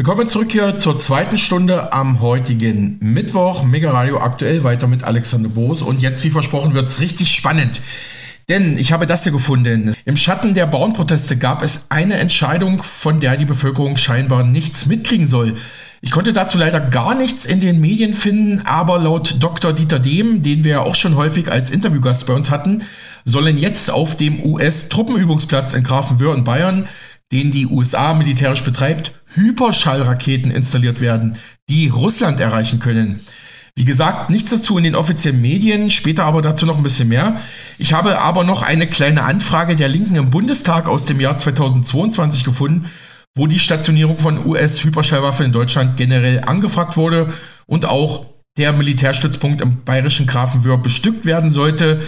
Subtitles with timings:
[0.00, 3.64] Willkommen zurück hier zur zweiten Stunde am heutigen Mittwoch.
[3.64, 5.82] Mega Radio aktuell weiter mit Alexander Boos.
[5.82, 7.82] Und jetzt, wie versprochen, wird es richtig spannend.
[8.48, 9.94] Denn ich habe das hier gefunden.
[10.06, 15.28] Im Schatten der Bauernproteste gab es eine Entscheidung, von der die Bevölkerung scheinbar nichts mitkriegen
[15.28, 15.58] soll.
[16.00, 19.74] Ich konnte dazu leider gar nichts in den Medien finden, aber laut Dr.
[19.74, 22.84] Dieter Dehm, den wir ja auch schon häufig als Interviewgast bei uns hatten,
[23.26, 26.88] sollen jetzt auf dem US-Truppenübungsplatz in Grafenwöhr in Bayern,
[27.32, 31.38] den die USA militärisch betreibt, Hyperschallraketen installiert werden,
[31.68, 33.20] die Russland erreichen können.
[33.76, 37.40] Wie gesagt, nichts dazu in den offiziellen Medien, später aber dazu noch ein bisschen mehr.
[37.78, 42.44] Ich habe aber noch eine kleine Anfrage der Linken im Bundestag aus dem Jahr 2022
[42.44, 42.90] gefunden,
[43.36, 47.32] wo die Stationierung von US-Hyperschallwaffen in Deutschland generell angefragt wurde
[47.66, 48.26] und auch
[48.58, 52.02] der Militärstützpunkt im bayerischen Grafenwöhr bestückt werden sollte.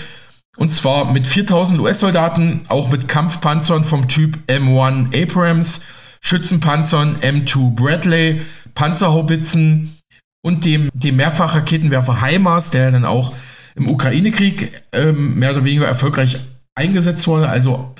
[0.56, 5.82] Und zwar mit 4000 US-Soldaten, auch mit Kampfpanzern vom Typ M1 Abrams,
[6.24, 8.42] Schützenpanzern M2 Bradley,
[8.74, 9.98] Panzerhaubitzen
[10.44, 13.33] und dem, dem Mehrfachraketenwerfer HIMARS, der dann auch
[13.74, 16.36] im Ukraine-Krieg ähm, mehr oder weniger erfolgreich
[16.74, 17.48] eingesetzt wurde.
[17.48, 17.94] Also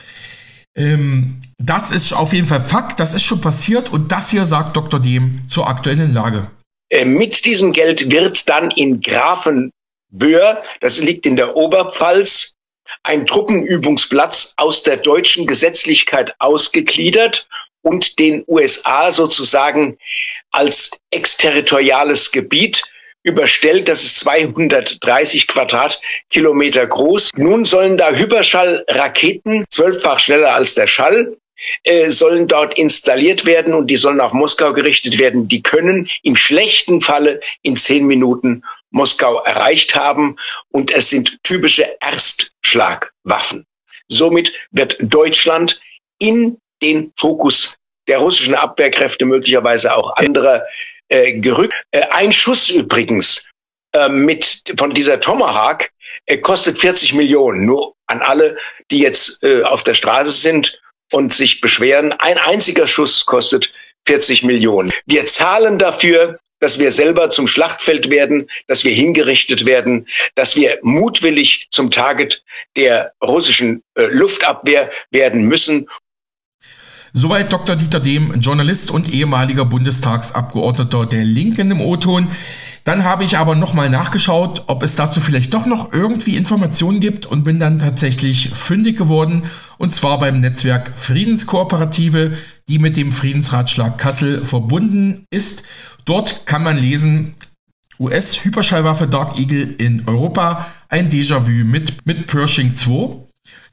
[0.77, 4.77] ähm, das ist auf jeden Fall Fakt, das ist schon passiert und das hier sagt
[4.77, 5.01] Dr.
[5.01, 6.51] Dehm zur aktuellen Lage.
[6.91, 12.55] Äh, mit diesem Geld wird dann in Grafenböhr, das liegt in der Oberpfalz,
[13.05, 17.49] ein Truppenübungsplatz aus der deutschen Gesetzlichkeit ausgegliedert
[17.83, 19.99] und den USA sozusagen
[20.51, 22.83] als exterritoriales Gebiet
[23.23, 23.89] überstellt.
[23.89, 27.31] Das ist 230 Quadratkilometer groß.
[27.37, 31.37] Nun sollen da Hyperschallraketen, zwölffach schneller als der Schall,
[31.85, 35.49] äh, sollen dort installiert werden und die sollen auf Moskau gerichtet werden.
[35.49, 40.37] Die können im schlechten Falle in zehn Minuten Moskau erreicht haben
[40.71, 43.67] und es sind typische Erstschlagwaffen.
[44.09, 45.81] Somit wird Deutschland
[46.19, 47.77] in den Fokus
[48.09, 50.65] der russischen Abwehrkräfte, möglicherweise auch anderer,
[51.09, 51.75] äh, gerückt.
[51.93, 53.47] Äh, ein Schuss übrigens
[53.95, 55.91] äh, mit von dieser Tomahawk
[56.27, 57.65] äh, kostet 40 Millionen.
[57.65, 58.57] Nur an alle,
[58.91, 60.81] die jetzt äh, auf der Straße sind
[61.13, 62.13] und sich beschweren.
[62.13, 63.73] Ein einziger Schuss kostet
[64.07, 64.93] 40 Millionen.
[65.07, 70.07] Wir zahlen dafür, dass wir selber zum Schlachtfeld werden, dass wir hingerichtet werden,
[70.37, 72.43] dass wir mutwillig zum Target
[72.77, 75.89] der russischen äh, Luftabwehr werden müssen.
[77.15, 77.77] Soweit Dr.
[77.77, 82.29] Dieter Dehm, Journalist und ehemaliger Bundestagsabgeordneter der Linken im O-Ton.
[82.85, 87.27] Dann habe ich aber nochmal nachgeschaut, ob es dazu vielleicht doch noch irgendwie Informationen gibt
[87.27, 89.43] und bin dann tatsächlich fündig geworden.
[89.77, 92.33] Und zwar beim Netzwerk Friedenskooperative,
[92.69, 95.65] die mit dem Friedensratschlag Kassel verbunden ist.
[96.07, 97.35] Dort kann man lesen,
[98.01, 103.22] US-Hyperschallwaffe Dark Eagle in Europa, ein Déjà-vu mit, mit Pershing 2.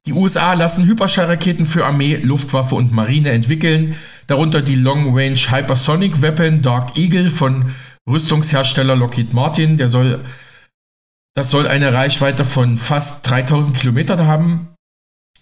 [0.06, 3.96] Die USA lassen Hyperschallraketen für Armee, Luftwaffe und Marine entwickeln,
[4.28, 7.74] darunter die Long Range Hypersonic Weapon Dark Eagle von
[8.10, 9.78] Rüstungshersteller Lockheed Martin.
[9.78, 10.24] Der soll,
[11.36, 14.70] das soll eine Reichweite von fast 3000 Kilometern haben,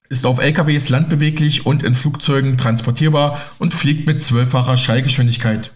[0.10, 5.74] ist auf LKWs landbeweglich und in Flugzeugen transportierbar und fliegt mit zwölffacher Schallgeschwindigkeit.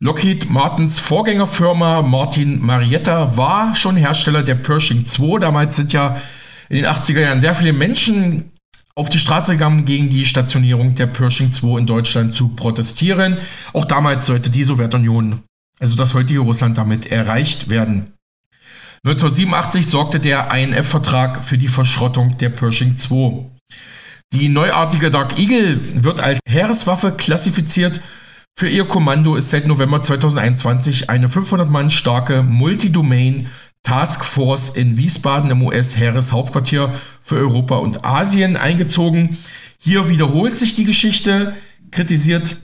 [0.00, 5.40] Lockheed Martins Vorgängerfirma Martin Marietta war schon Hersteller der Pershing 2.
[5.40, 6.20] Damals sind ja
[6.68, 8.52] in den 80er Jahren sehr viele Menschen
[8.94, 13.36] auf die Straße gegangen, gegen die Stationierung der Pershing 2 in Deutschland zu protestieren.
[13.72, 15.44] Auch damals sollte die Sowjetunion,
[15.78, 18.12] also das heutige Russland, damit erreicht werden.
[19.04, 23.46] 1987 sorgte der INF-Vertrag für die Verschrottung der Pershing 2.
[24.32, 28.00] Die neuartige Dark Eagle wird als Heereswaffe klassifiziert.
[28.58, 33.46] Für ihr Kommando ist seit November 2021 eine 500 Mann starke Multidomain
[33.88, 36.90] Task Force in Wiesbaden im US-Heereshauptquartier
[37.22, 39.38] für Europa und Asien eingezogen.
[39.78, 41.56] Hier wiederholt sich die Geschichte,
[41.90, 42.58] kritisiert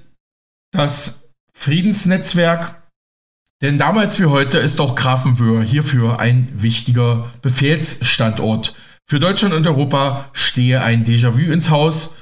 [0.70, 2.82] das Friedensnetzwerk,
[3.62, 8.74] denn damals wie heute ist auch Grafenwöhr hierfür ein wichtiger Befehlsstandort.
[9.06, 12.16] Für Deutschland und Europa stehe ein Déjà-vu ins Haus.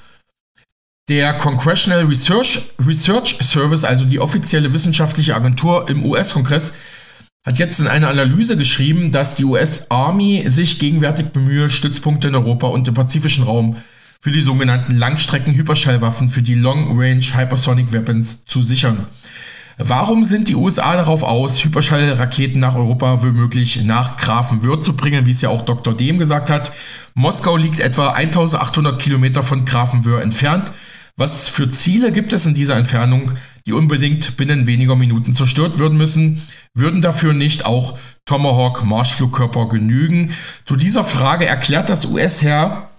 [1.09, 6.77] Der Congressional Research, Research Service, also die offizielle wissenschaftliche Agentur im US-Kongress,
[7.44, 12.36] hat jetzt in einer Analyse geschrieben, dass die US Army sich gegenwärtig bemühe, Stützpunkte in
[12.36, 13.77] Europa und im pazifischen Raum
[14.21, 19.06] für die sogenannten Langstrecken-Hyperschallwaffen für die Long-Range Hypersonic Weapons zu sichern.
[19.78, 25.33] Warum sind die USA darauf aus, Hyperschallraketen nach Europa womöglich nach Grafenwörth zu bringen, wie
[25.33, 25.97] es ja auch Dr.
[25.97, 26.72] Dehm gesagt hat?
[27.15, 30.71] Moskau liegt etwa 1800 Kilometer von Grafenwörth entfernt.
[31.16, 33.33] Was für Ziele gibt es in dieser Entfernung,
[33.66, 36.42] die unbedingt binnen weniger Minuten zerstört werden müssen?
[36.74, 40.32] Würden dafür nicht auch Tomahawk Marschflugkörper genügen?
[40.64, 42.91] Zu dieser Frage erklärt das US-Heer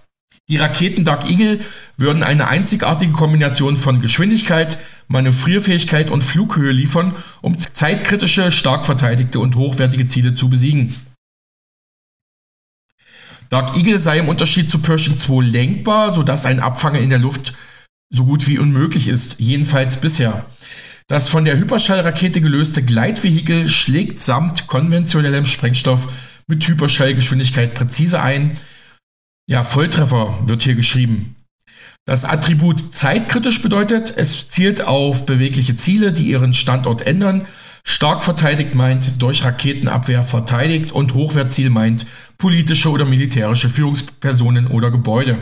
[0.48, 1.60] Die Raketen Dark Eagle
[1.96, 4.78] würden eine einzigartige Kombination von Geschwindigkeit,
[5.08, 10.94] Manövrierfähigkeit und Flughöhe liefern, um zeitkritische, stark verteidigte und hochwertige Ziele zu besiegen.
[13.50, 17.54] Dark Eagle sei im Unterschied zu Pershing 2 lenkbar, sodass ein Abfangen in der Luft
[18.14, 20.46] so gut wie unmöglich ist, jedenfalls bisher.
[21.08, 26.08] Das von der Hyperschallrakete gelöste Gleitvehikel schlägt samt konventionellem Sprengstoff
[26.46, 28.56] mit Hyperschallgeschwindigkeit präzise ein.
[29.46, 31.36] Ja, Volltreffer wird hier geschrieben.
[32.06, 37.46] Das Attribut zeitkritisch bedeutet, es zielt auf bewegliche Ziele, die ihren Standort ändern.
[37.82, 42.06] Stark verteidigt meint durch Raketenabwehr verteidigt und Hochwertziel meint
[42.38, 45.38] politische oder militärische Führungspersonen oder Gebäude.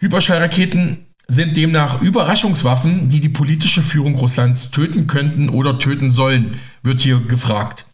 [0.00, 7.00] Hyperschallraketen sind demnach Überraschungswaffen, die die politische Führung Russlands töten könnten oder töten sollen, wird
[7.00, 7.86] hier gefragt.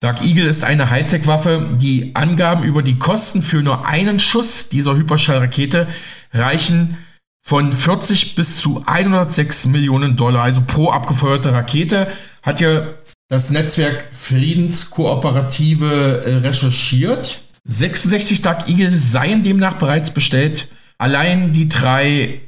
[0.00, 1.76] Dark Eagle ist eine Hightech-Waffe.
[1.80, 5.86] Die Angaben über die Kosten für nur einen Schuss dieser Hyperschallrakete
[6.32, 6.98] reichen
[7.44, 12.08] von 40 bis zu 106 Millionen Dollar, also pro abgefeuerte Rakete,
[12.42, 12.88] hat ja
[13.28, 17.42] das Netzwerk Friedenskooperative äh, recherchiert.
[17.64, 20.68] 66 Dark Eagle seien demnach bereits bestellt.
[21.02, 22.38] Allein die drei,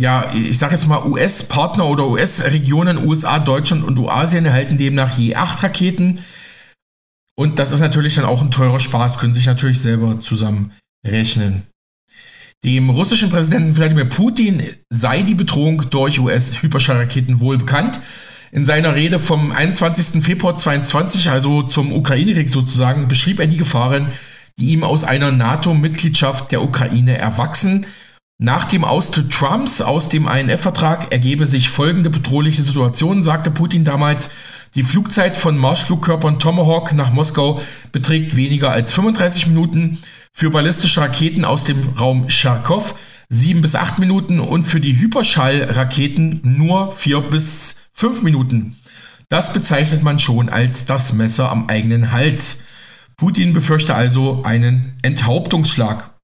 [0.00, 5.34] ja, ich sage jetzt mal US-Partner oder US-Regionen, USA, Deutschland und Asien erhalten demnach je
[5.34, 6.20] acht Raketen.
[7.38, 11.64] Und das ist natürlich dann auch ein teurer Spaß, können sich natürlich selber zusammenrechnen.
[12.64, 18.00] Dem russischen Präsidenten Wladimir Putin sei die Bedrohung durch US-Hyperschallraketen wohl bekannt.
[18.52, 20.24] In seiner Rede vom 21.
[20.24, 24.08] Februar 2022, also zum Ukraine-Krieg sozusagen, beschrieb er die Gefahren,
[24.58, 27.86] die ihm aus einer NATO-Mitgliedschaft der Ukraine erwachsen.
[28.40, 34.30] Nach dem Austritt Trumps aus dem INF-Vertrag ergebe sich folgende bedrohliche Situation, sagte Putin damals.
[34.76, 39.98] Die Flugzeit von Marschflugkörpern Tomahawk nach Moskau beträgt weniger als 35 Minuten,
[40.32, 42.94] für ballistische Raketen aus dem Raum Charkow
[43.28, 48.76] 7 bis 8 Minuten und für die Hyperschallraketen nur 4 bis 5 Minuten.
[49.28, 52.62] Das bezeichnet man schon als das Messer am eigenen Hals.
[53.16, 56.17] Putin befürchte also einen Enthauptungsschlag.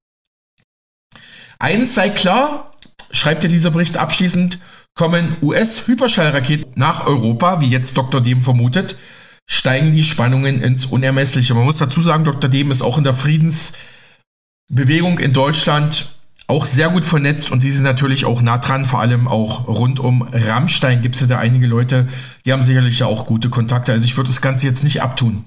[1.58, 2.72] Eins sei klar,
[3.10, 4.58] schreibt ja dieser Bericht abschließend,
[4.94, 8.20] kommen US-Hyperschallraketen nach Europa, wie jetzt Dr.
[8.20, 8.96] Dem vermutet,
[9.46, 11.54] steigen die Spannungen ins Unermessliche.
[11.54, 12.48] Man muss dazu sagen, Dr.
[12.48, 16.14] Dem ist auch in der Friedensbewegung in Deutschland
[16.46, 19.98] auch sehr gut vernetzt und die sind natürlich auch nah dran, vor allem auch rund
[19.98, 22.08] um Rammstein gibt es ja da einige Leute,
[22.44, 23.92] die haben sicherlich ja auch gute Kontakte.
[23.92, 25.44] Also ich würde das Ganze jetzt nicht abtun.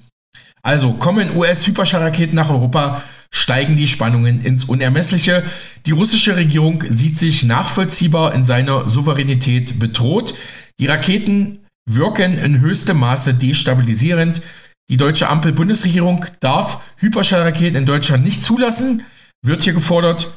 [0.64, 5.44] Also kommen US-Hyperschallraketen nach Europa, steigen die Spannungen ins Unermessliche.
[5.86, 10.36] Die russische Regierung sieht sich nachvollziehbar in seiner Souveränität bedroht.
[10.80, 11.60] Die Raketen
[11.90, 14.42] wirken in höchstem Maße destabilisierend.
[14.90, 19.04] Die deutsche Ampel-Bundesregierung darf Hyperschallraketen in Deutschland nicht zulassen,
[19.42, 20.34] wird hier gefordert.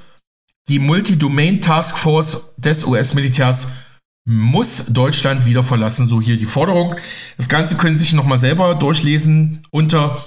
[0.69, 3.73] Die Multi-Domain Task Force des US-Militärs
[4.27, 6.95] muss Deutschland wieder verlassen, so hier die Forderung.
[7.37, 10.25] Das Ganze können Sie sich nochmal selber durchlesen unter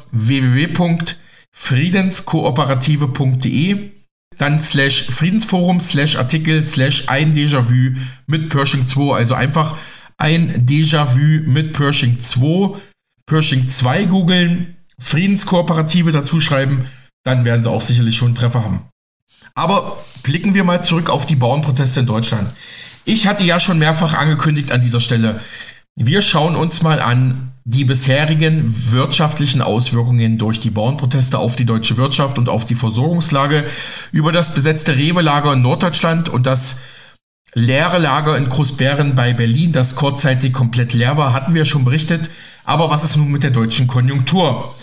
[1.53, 3.91] www.friedenskooperative.de
[4.37, 7.95] dann slash Friedensforum slash Artikel slash ein Déjà-vu
[8.25, 9.15] mit Pershing 2.
[9.15, 9.77] Also einfach
[10.17, 12.79] ein Déjà-vu mit Pershing 2,
[13.27, 16.87] Pershing 2 googeln, Friedenskooperative dazu schreiben,
[17.23, 18.87] dann werden Sie auch sicherlich schon einen Treffer haben.
[19.53, 22.49] Aber blicken wir mal zurück auf die Bauernproteste in Deutschland.
[23.05, 25.41] Ich hatte ja schon mehrfach angekündigt an dieser Stelle,
[25.95, 31.97] wir schauen uns mal an die bisherigen wirtschaftlichen Auswirkungen durch die Bauernproteste auf die deutsche
[31.97, 33.63] Wirtschaft und auf die Versorgungslage
[34.11, 36.79] über das besetzte Rewe-Lager in Norddeutschland und das
[37.53, 42.29] leere Lager in Großbären bei Berlin, das kurzzeitig komplett leer war, hatten wir schon berichtet.
[42.65, 44.75] Aber was ist nun mit der deutschen Konjunktur?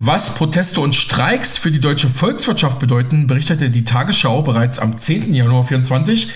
[0.00, 5.34] Was Proteste und Streiks für die deutsche Volkswirtschaft bedeuten, berichtete die Tagesschau bereits am 10.
[5.34, 6.30] Januar 2024.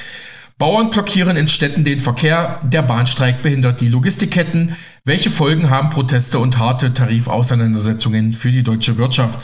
[0.59, 4.77] Bauern blockieren in Städten den Verkehr, der Bahnstreik behindert die Logistikketten.
[5.05, 9.41] Welche Folgen haben Proteste und harte Tarifauseinandersetzungen für die deutsche Wirtschaft?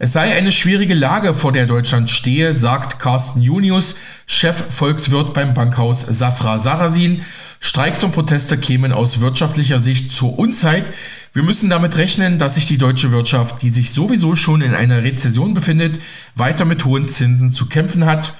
[0.00, 5.54] Es sei eine schwierige Lage, vor der Deutschland stehe, sagt Carsten Junius, Chef Volkswirt beim
[5.54, 7.24] Bankhaus Safra Sarasin.
[7.60, 10.92] Streiks und Proteste kämen aus wirtschaftlicher Sicht zur Unzeit.
[11.32, 15.04] Wir müssen damit rechnen, dass sich die deutsche Wirtschaft, die sich sowieso schon in einer
[15.04, 16.00] Rezession befindet,
[16.34, 18.36] weiter mit hohen Zinsen zu kämpfen hat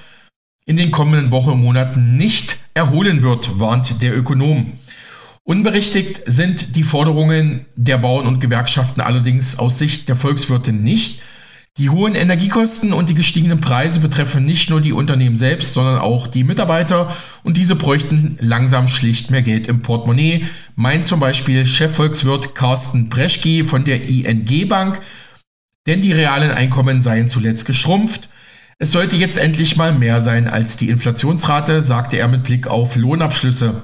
[0.65, 4.73] in den kommenden Wochen und Monaten nicht erholen wird, warnt der Ökonom.
[5.47, 11.21] Unberechtigt sind die Forderungen der Bauern und Gewerkschaften allerdings aus Sicht der Volkswirte nicht.
[11.77, 16.27] Die hohen Energiekosten und die gestiegenen Preise betreffen nicht nur die Unternehmen selbst, sondern auch
[16.27, 22.53] die Mitarbeiter und diese bräuchten langsam schlicht mehr Geld im Portemonnaie, meint zum Beispiel Chefvolkswirt
[22.53, 24.99] Carsten Breschke von der ING Bank,
[25.87, 28.27] denn die realen Einkommen seien zuletzt geschrumpft
[28.79, 32.97] Es sollte jetzt endlich mal mehr sein als die Inflationsrate, sagte er mit Blick auf
[32.97, 33.83] Lohnabschlüsse.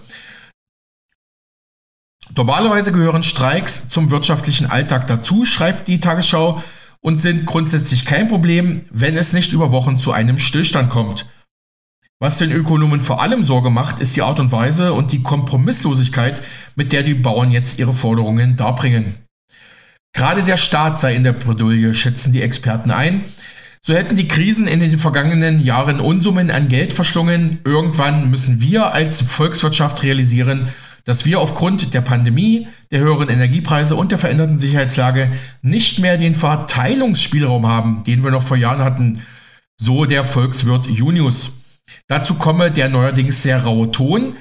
[2.35, 6.61] Normalerweise gehören Streiks zum wirtschaftlichen Alltag dazu, schreibt die Tagesschau,
[7.03, 11.27] und sind grundsätzlich kein Problem, wenn es nicht über Wochen zu einem Stillstand kommt.
[12.19, 16.41] Was den Ökonomen vor allem Sorge macht, ist die Art und Weise und die Kompromisslosigkeit,
[16.75, 19.15] mit der die Bauern jetzt ihre Forderungen darbringen.
[20.13, 23.25] Gerade der Staat sei in der Bredouille, schätzen die Experten ein.
[23.81, 27.59] So hätten die Krisen in den vergangenen Jahren Unsummen an Geld verschlungen.
[27.65, 30.69] Irgendwann müssen wir als Volkswirtschaft realisieren,
[31.05, 35.31] dass wir aufgrund der Pandemie, der höheren Energiepreise und der veränderten Sicherheitslage
[35.61, 39.21] nicht mehr den Verteilungsspielraum haben, den wir noch vor Jahren hatten,
[39.77, 41.61] so der Volkswirt Junius.
[42.07, 44.35] Dazu komme der neuerdings sehr raue Ton,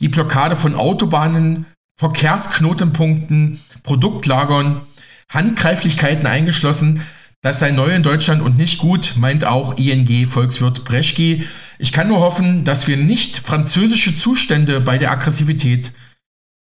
[0.00, 1.66] die Blockade von Autobahnen,
[1.98, 4.82] Verkehrsknotenpunkten, Produktlagern,
[5.28, 7.02] Handgreiflichkeiten eingeschlossen.
[7.42, 11.46] Das sei neu in Deutschland und nicht gut, meint auch ING-Volkswirt Breschki.
[11.78, 15.92] Ich kann nur hoffen, dass wir nicht französische Zustände bei der Aggressivität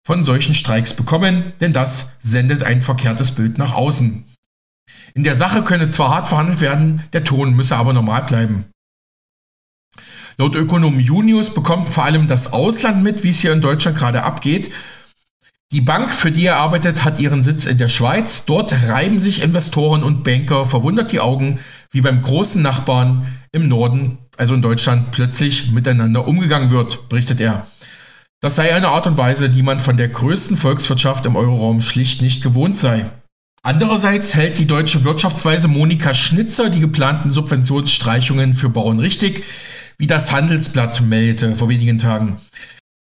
[0.06, 4.24] von solchen Streiks bekommen, denn das sendet ein verkehrtes Bild nach außen.
[5.14, 8.66] In der Sache könne zwar hart verhandelt werden, der Ton müsse aber normal bleiben.
[10.36, 14.22] Laut Ökonom Junius bekommt vor allem das Ausland mit, wie es hier in Deutschland gerade
[14.22, 14.70] abgeht.
[15.72, 18.44] Die Bank, für die er arbeitet, hat ihren Sitz in der Schweiz.
[18.44, 21.58] Dort reiben sich Investoren und Banker verwundert die Augen,
[21.90, 27.66] wie beim großen Nachbarn im Norden, also in Deutschland, plötzlich miteinander umgegangen wird, berichtet er.
[28.42, 32.20] Das sei eine Art und Weise, die man von der größten Volkswirtschaft im Euroraum schlicht
[32.20, 33.06] nicht gewohnt sei.
[33.62, 39.42] Andererseits hält die deutsche Wirtschaftsweise Monika Schnitzer die geplanten Subventionsstreichungen für Bauern richtig,
[39.98, 42.36] wie das Handelsblatt meldete vor wenigen Tagen.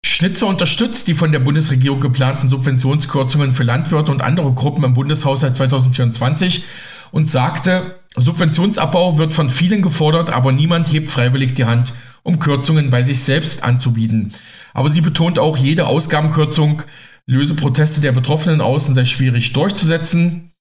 [0.06, 5.56] Schnitzer unterstützt die von der Bundesregierung geplanten Subventionskürzungen für Landwirte und andere Gruppen im Bundeshaushalt
[5.56, 6.64] 2024
[7.12, 12.90] und sagte, Subventionsabbau wird von vielen gefordert, aber niemand hebt freiwillig die Hand, um Kürzungen
[12.90, 14.34] bei sich selbst anzubieten.
[14.74, 16.84] Aber sie betont auch, jede Ausgabenkürzung
[17.26, 20.52] löse Proteste der Betroffenen aus und sei schwierig durchzusetzen.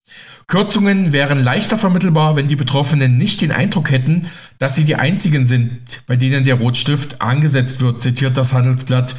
[0.47, 4.29] Kürzungen wären leichter vermittelbar, wenn die Betroffenen nicht den Eindruck hätten,
[4.59, 9.17] dass sie die einzigen sind, bei denen der Rotstift angesetzt wird, zitiert das Handelsblatt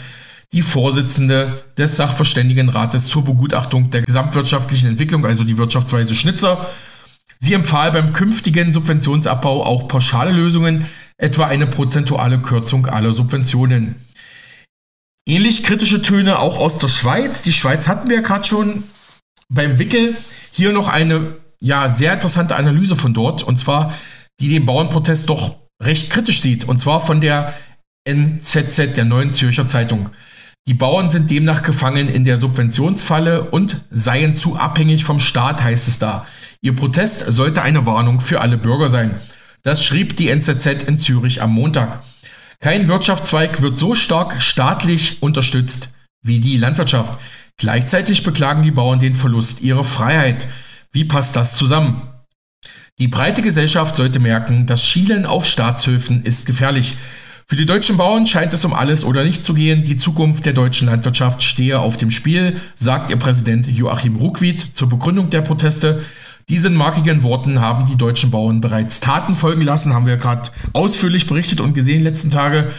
[0.51, 6.69] die Vorsitzende des Sachverständigenrates zur Begutachtung der gesamtwirtschaftlichen Entwicklung, also die Wirtschaftsweise Schnitzer.
[7.39, 10.85] Sie empfahl beim künftigen Subventionsabbau auch pauschale Lösungen,
[11.17, 13.95] etwa eine prozentuale Kürzung aller Subventionen.
[15.25, 17.43] Ähnlich kritische Töne auch aus der Schweiz.
[17.43, 18.83] Die Schweiz hatten wir ja gerade schon
[19.49, 20.15] beim Wickel.
[20.51, 23.93] Hier noch eine ja, sehr interessante Analyse von dort, und zwar,
[24.41, 27.53] die den Bauernprotest doch recht kritisch sieht, und zwar von der
[28.05, 30.09] NZZ, der Neuen Zürcher Zeitung.
[30.67, 35.87] Die Bauern sind demnach gefangen in der Subventionsfalle und seien zu abhängig vom Staat, heißt
[35.87, 36.25] es da.
[36.61, 39.19] Ihr Protest sollte eine Warnung für alle Bürger sein.
[39.63, 42.03] Das schrieb die NZZ in Zürich am Montag.
[42.59, 45.89] Kein Wirtschaftszweig wird so stark staatlich unterstützt
[46.21, 47.19] wie die Landwirtschaft.
[47.57, 50.47] Gleichzeitig beklagen die Bauern den Verlust ihrer Freiheit.
[50.91, 52.01] Wie passt das zusammen?
[52.99, 56.95] Die breite Gesellschaft sollte merken, das Schielen auf Staatshöfen ist gefährlich.
[57.47, 59.83] Für die deutschen Bauern scheint es um alles oder nicht zu gehen.
[59.83, 64.89] Die Zukunft der deutschen Landwirtschaft stehe auf dem Spiel, sagt ihr Präsident Joachim Ruckwied zur
[64.89, 66.03] Begründung der Proteste.
[66.49, 71.27] Diesen markigen Worten haben die deutschen Bauern bereits Taten folgen lassen, haben wir gerade ausführlich
[71.27, 72.71] berichtet und gesehen in den letzten Tage.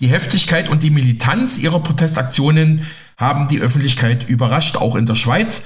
[0.00, 2.86] Die Heftigkeit und die Militanz ihrer Protestaktionen
[3.16, 5.64] haben die Öffentlichkeit überrascht, auch in der Schweiz.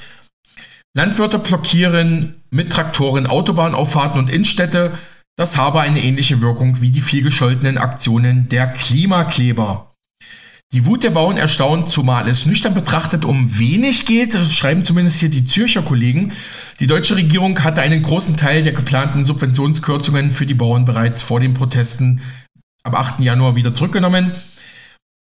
[0.95, 4.93] Landwirte blockieren mit Traktoren Autobahnauffahrten und Innenstädte.
[5.37, 9.92] Das habe eine ähnliche Wirkung wie die vielgescholtenen Aktionen der Klimakleber.
[10.73, 15.21] Die Wut der Bauern erstaunt, zumal es nüchtern betrachtet um wenig geht, das schreiben zumindest
[15.21, 16.33] hier die Zürcher Kollegen.
[16.81, 21.41] Die deutsche Regierung hatte einen großen Teil der geplanten Subventionskürzungen für die Bauern bereits vor
[21.41, 22.23] den Protesten
[22.85, 23.21] am 8.
[23.21, 24.33] Januar wieder zurückgenommen.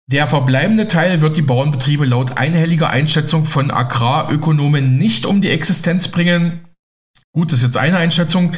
[0.08, 6.06] Der verbleibende Teil wird die Bauernbetriebe laut einhelliger Einschätzung von Agrarökonomen nicht um die Existenz
[6.06, 6.68] bringen.
[7.32, 8.52] Gut, das ist jetzt eine Einschätzung.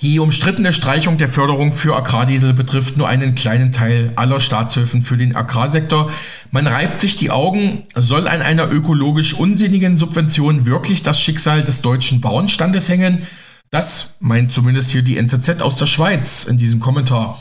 [0.00, 5.16] Die umstrittene Streichung der Förderung für Agrardiesel betrifft nur einen kleinen Teil aller Staatshilfen für
[5.16, 6.10] den Agrarsektor.
[6.50, 11.80] Man reibt sich die Augen, soll an einer ökologisch unsinnigen Subvention wirklich das Schicksal des
[11.80, 13.26] deutschen Bauernstandes hängen?
[13.70, 17.38] Das meint zumindest hier die NZZ aus der Schweiz in diesem Kommentar.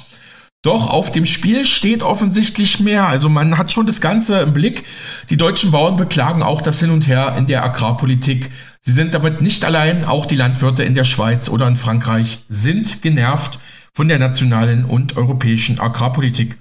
[0.63, 3.05] Doch auf dem Spiel steht offensichtlich mehr.
[3.05, 4.85] Also man hat schon das Ganze im Blick.
[5.29, 8.49] Die deutschen Bauern beklagen auch das Hin und Her in der Agrarpolitik.
[8.79, 10.05] Sie sind damit nicht allein.
[10.05, 13.59] Auch die Landwirte in der Schweiz oder in Frankreich sind genervt
[13.93, 16.57] von der nationalen und europäischen Agrarpolitik.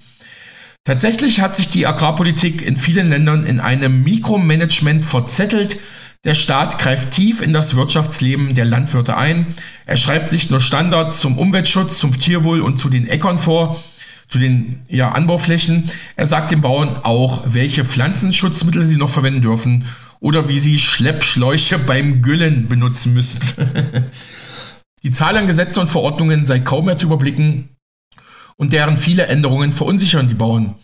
[0.82, 5.78] Tatsächlich hat sich die Agrarpolitik in vielen Ländern in einem Mikromanagement verzettelt.
[6.24, 9.54] Der Staat greift tief in das Wirtschaftsleben der Landwirte ein.
[9.86, 13.80] Er schreibt nicht nur Standards zum Umweltschutz, zum Tierwohl und zu den Äckern vor,
[14.32, 15.90] zu den ja, Anbauflächen.
[16.16, 19.84] Er sagt den Bauern auch, welche Pflanzenschutzmittel sie noch verwenden dürfen
[20.20, 23.40] oder wie sie Schleppschläuche beim Güllen benutzen müssen.
[25.02, 27.68] Die Zahl an Gesetzen und Verordnungen sei kaum mehr zu überblicken
[28.56, 30.76] und deren viele Änderungen verunsichern die Bauern.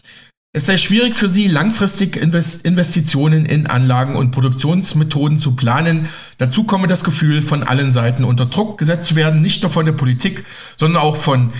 [0.52, 6.08] Es sei schwierig für sie, langfristig Investitionen in Anlagen und Produktionsmethoden zu planen.
[6.38, 9.86] Dazu komme das Gefühl, von allen Seiten unter Druck gesetzt zu werden, nicht nur von
[9.86, 10.44] der Politik,
[10.76, 11.52] sondern auch von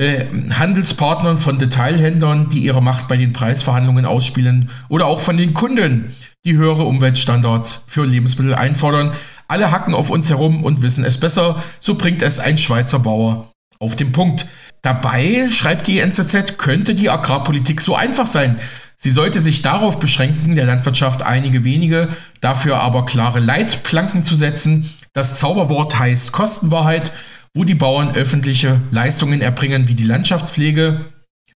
[0.00, 5.52] äh, Handelspartnern, von Detailhändlern, die ihre Macht bei den Preisverhandlungen ausspielen, oder auch von den
[5.52, 6.16] Kunden,
[6.46, 9.12] die höhere Umweltstandards für Lebensmittel einfordern.
[9.46, 13.52] Alle hacken auf uns herum und wissen es besser, so bringt es ein Schweizer Bauer
[13.78, 14.48] auf den Punkt.
[14.80, 18.58] Dabei, schreibt die NZZ, könnte die Agrarpolitik so einfach sein.
[18.96, 22.08] Sie sollte sich darauf beschränken, der Landwirtschaft einige wenige,
[22.40, 24.88] dafür aber klare Leitplanken zu setzen.
[25.12, 27.12] Das Zauberwort heißt Kostenwahrheit,
[27.54, 31.06] wo die Bauern öffentliche Leistungen erbringen wie die Landschaftspflege,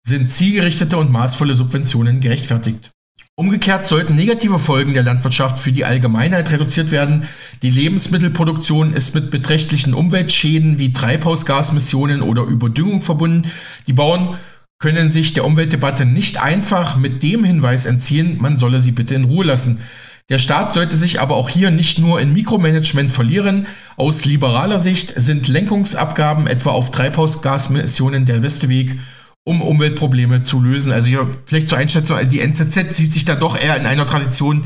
[0.05, 2.91] sind zielgerichtete und maßvolle Subventionen gerechtfertigt.
[3.35, 7.29] Umgekehrt sollten negative Folgen der Landwirtschaft für die Allgemeinheit reduziert werden.
[7.63, 13.51] Die Lebensmittelproduktion ist mit beträchtlichen Umweltschäden wie Treibhausgasmissionen oder Überdüngung verbunden.
[13.87, 14.37] Die Bauern
[14.79, 19.25] können sich der Umweltdebatte nicht einfach mit dem Hinweis entziehen, man solle sie bitte in
[19.25, 19.81] Ruhe lassen.
[20.29, 23.67] Der Staat sollte sich aber auch hier nicht nur in Mikromanagement verlieren.
[23.97, 28.99] Aus liberaler Sicht sind Lenkungsabgaben etwa auf Treibhausgasmissionen der beste Weg,
[29.45, 30.93] um Umweltprobleme zu lösen.
[30.93, 34.64] Also hier vielleicht zur Einschätzung, die NZZ sieht sich da doch eher in einer Tradition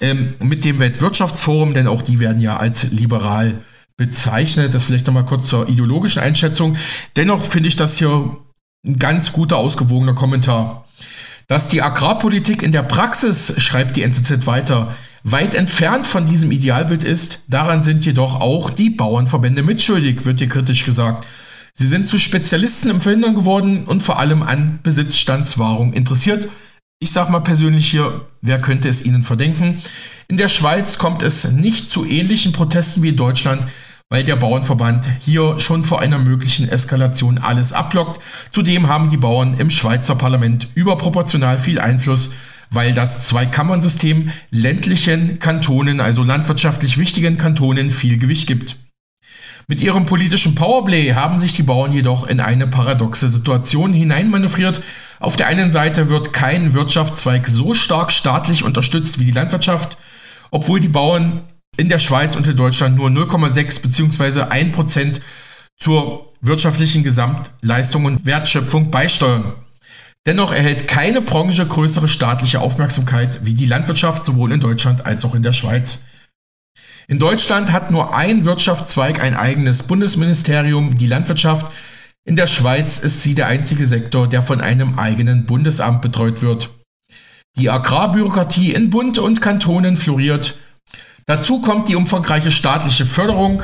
[0.00, 3.54] ähm, mit dem Weltwirtschaftsforum, denn auch die werden ja als liberal
[3.96, 4.74] bezeichnet.
[4.74, 6.76] Das vielleicht nochmal kurz zur ideologischen Einschätzung.
[7.16, 8.36] Dennoch finde ich das hier
[8.84, 10.84] ein ganz guter, ausgewogener Kommentar.
[11.48, 14.94] Dass die Agrarpolitik in der Praxis, schreibt die NZZ weiter,
[15.24, 20.48] weit entfernt von diesem Idealbild ist, daran sind jedoch auch die Bauernverbände mitschuldig, wird hier
[20.48, 21.26] kritisch gesagt.
[21.74, 26.48] Sie sind zu Spezialisten im Verhindern geworden und vor allem an Besitzstandswahrung interessiert.
[26.98, 29.82] Ich sage mal persönlich hier, wer könnte es ihnen verdenken?
[30.28, 33.62] In der Schweiz kommt es nicht zu ähnlichen Protesten wie in Deutschland,
[34.12, 38.20] weil der Bauernverband hier schon vor einer möglichen Eskalation alles ablockt.
[38.50, 42.34] Zudem haben die Bauern im Schweizer Parlament überproportional viel Einfluss,
[42.68, 48.76] weil das Zweikammern-System ländlichen Kantonen, also landwirtschaftlich wichtigen Kantonen, viel Gewicht gibt.
[49.66, 54.82] Mit ihrem politischen Powerplay haben sich die Bauern jedoch in eine paradoxe Situation hineinmanövriert.
[55.20, 59.96] Auf der einen Seite wird kein Wirtschaftszweig so stark staatlich unterstützt wie die Landwirtschaft,
[60.50, 61.44] obwohl die Bauern
[61.76, 64.42] in der Schweiz und in Deutschland nur 0,6 bzw.
[64.42, 65.20] 1%
[65.78, 69.54] zur wirtschaftlichen Gesamtleistung und Wertschöpfung beisteuern.
[70.26, 75.34] Dennoch erhält keine Branche größere staatliche Aufmerksamkeit wie die Landwirtschaft sowohl in Deutschland als auch
[75.34, 76.06] in der Schweiz.
[77.08, 81.72] In Deutschland hat nur ein Wirtschaftszweig ein eigenes Bundesministerium, die Landwirtschaft.
[82.24, 86.70] In der Schweiz ist sie der einzige Sektor, der von einem eigenen Bundesamt betreut wird.
[87.58, 90.58] Die Agrarbürokratie in Bund und Kantonen floriert.
[91.26, 93.62] Dazu kommt die umfangreiche staatliche Förderung.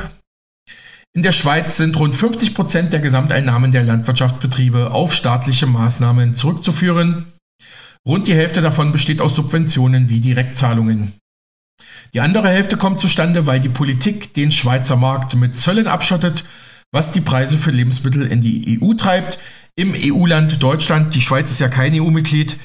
[1.15, 7.33] In der Schweiz sind rund 50 Prozent der Gesamteinnahmen der Landwirtschaftsbetriebe auf staatliche Maßnahmen zurückzuführen.
[8.07, 11.13] Rund die Hälfte davon besteht aus Subventionen wie Direktzahlungen.
[12.13, 16.45] Die andere Hälfte kommt zustande, weil die Politik den Schweizer Markt mit Zöllen abschottet,
[16.91, 19.39] was die Preise für Lebensmittel in die EU treibt.
[19.75, 22.57] Im EU-Land Deutschland, die Schweiz ist ja kein EU-Mitglied,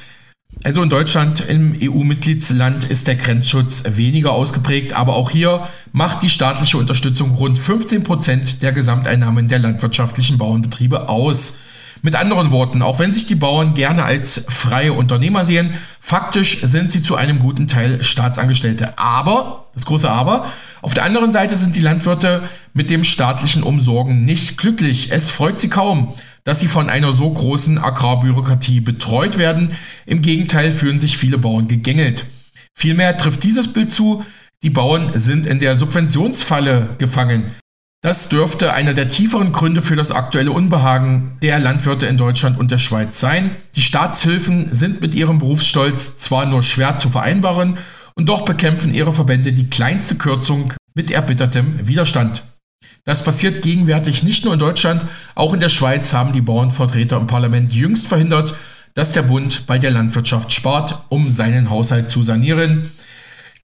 [0.63, 6.31] also in Deutschland, im EU-Mitgliedsland, ist der Grenzschutz weniger ausgeprägt, aber auch hier macht die
[6.31, 11.59] staatliche Unterstützung rund 15 Prozent der Gesamteinnahmen der landwirtschaftlichen Bauernbetriebe aus.
[12.03, 16.93] Mit anderen Worten, auch wenn sich die Bauern gerne als freie Unternehmer sehen, faktisch sind
[16.93, 18.99] sie zu einem guten Teil Staatsangestellte.
[18.99, 20.47] Aber, das große Aber,
[20.83, 22.43] auf der anderen Seite sind die Landwirte
[22.75, 25.13] mit dem staatlichen Umsorgen nicht glücklich.
[25.13, 26.13] Es freut sie kaum,
[26.45, 29.73] dass sie von einer so großen Agrarbürokratie betreut werden.
[30.07, 32.27] Im Gegenteil fühlen sich viele Bauern gegängelt.
[32.75, 34.25] Vielmehr trifft dieses Bild zu,
[34.63, 37.53] die Bauern sind in der Subventionsfalle gefangen.
[38.03, 42.71] Das dürfte einer der tieferen Gründe für das aktuelle Unbehagen der Landwirte in Deutschland und
[42.71, 43.51] der Schweiz sein.
[43.77, 47.79] Die Staatshilfen sind mit ihrem Berufsstolz zwar nur schwer zu vereinbaren,
[48.17, 52.45] und doch bekämpfen ihre Verbände die kleinste Kürzung mit erbittertem Widerstand.
[53.05, 57.27] Das passiert gegenwärtig nicht nur in Deutschland, auch in der Schweiz haben die Bauernvertreter im
[57.27, 58.55] Parlament jüngst verhindert,
[58.95, 62.93] dass der Bund bei der Landwirtschaft spart, um seinen Haushalt zu sanieren.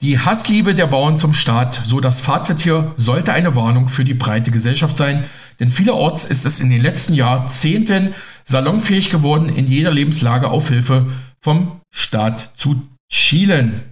[0.02, 4.14] Die Hassliebe der Bauern zum Staat, so das Fazit hier, sollte eine Warnung für die
[4.14, 5.24] breite Gesellschaft sein,
[5.58, 11.06] denn vielerorts ist es in den letzten Jahrzehnten salonfähig geworden, in jeder Lebenslage auf Hilfe
[11.40, 13.82] vom Staat zu schielen.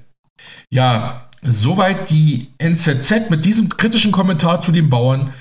[0.71, 5.33] Ja, Soweit die NZZ mit diesem kritischen Kommentar zu den Bauern,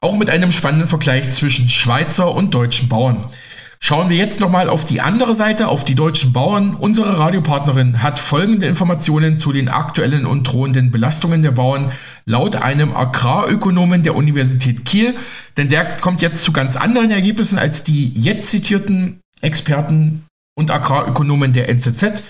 [0.00, 3.30] auch mit einem spannenden Vergleich zwischen Schweizer und deutschen Bauern.
[3.78, 6.74] Schauen wir jetzt nochmal auf die andere Seite, auf die deutschen Bauern.
[6.74, 11.92] Unsere Radiopartnerin hat folgende Informationen zu den aktuellen und drohenden Belastungen der Bauern
[12.24, 15.14] laut einem Agrarökonomen der Universität Kiel.
[15.56, 20.24] Denn der kommt jetzt zu ganz anderen Ergebnissen als die jetzt zitierten Experten
[20.56, 22.22] und Agrarökonomen der NZZ.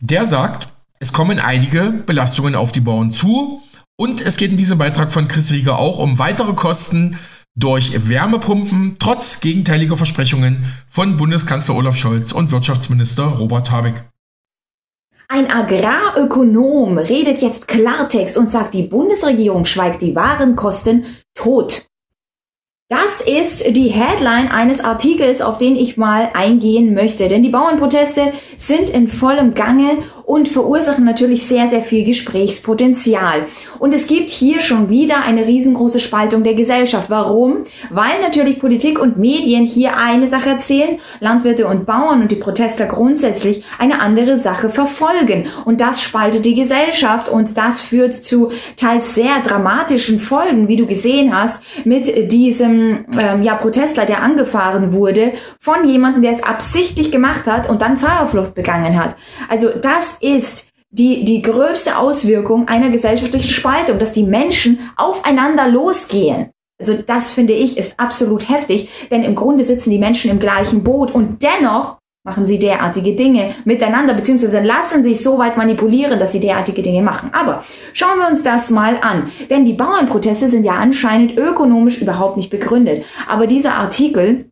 [0.00, 0.68] Der sagt,
[1.00, 3.62] es kommen einige Belastungen auf die Bauern zu
[3.96, 7.18] und es geht in diesem Beitrag von Chris Rieger auch um weitere Kosten
[7.56, 14.04] durch Wärmepumpen, trotz gegenteiliger Versprechungen von Bundeskanzler Olaf Scholz und Wirtschaftsminister Robert Habeck.
[15.28, 21.88] Ein Agrarökonom redet jetzt Klartext und sagt, die Bundesregierung schweigt die Warenkosten tot.
[22.90, 27.28] Das ist die Headline eines Artikels, auf den ich mal eingehen möchte.
[27.28, 33.46] Denn die Bauernproteste sind in vollem Gange und verursachen natürlich sehr, sehr viel Gesprächspotenzial.
[33.78, 37.08] Und es gibt hier schon wieder eine riesengroße Spaltung der Gesellschaft.
[37.08, 37.64] Warum?
[37.88, 42.84] Weil natürlich Politik und Medien hier eine Sache erzählen, Landwirte und Bauern und die Protestler
[42.84, 45.46] grundsätzlich eine andere Sache verfolgen.
[45.64, 50.84] Und das spaltet die Gesellschaft und das führt zu teils sehr dramatischen Folgen, wie du
[50.84, 57.10] gesehen hast, mit diesem ähm, ja, Protestler, der angefahren wurde von jemandem, der es absichtlich
[57.10, 59.16] gemacht hat und dann Fahrerflucht begangen hat.
[59.48, 66.50] Also das ist die, die gröbste Auswirkung einer gesellschaftlichen Spaltung, dass die Menschen aufeinander losgehen.
[66.80, 70.84] Also das finde ich ist absolut heftig, denn im Grunde sitzen die Menschen im gleichen
[70.84, 76.32] Boot und dennoch machen sie derartige Dinge miteinander, beziehungsweise lassen sich so weit manipulieren, dass
[76.32, 77.30] sie derartige Dinge machen.
[77.32, 79.30] Aber schauen wir uns das mal an.
[79.48, 83.04] Denn die Bauernproteste sind ja anscheinend ökonomisch überhaupt nicht begründet.
[83.28, 84.50] Aber dieser Artikel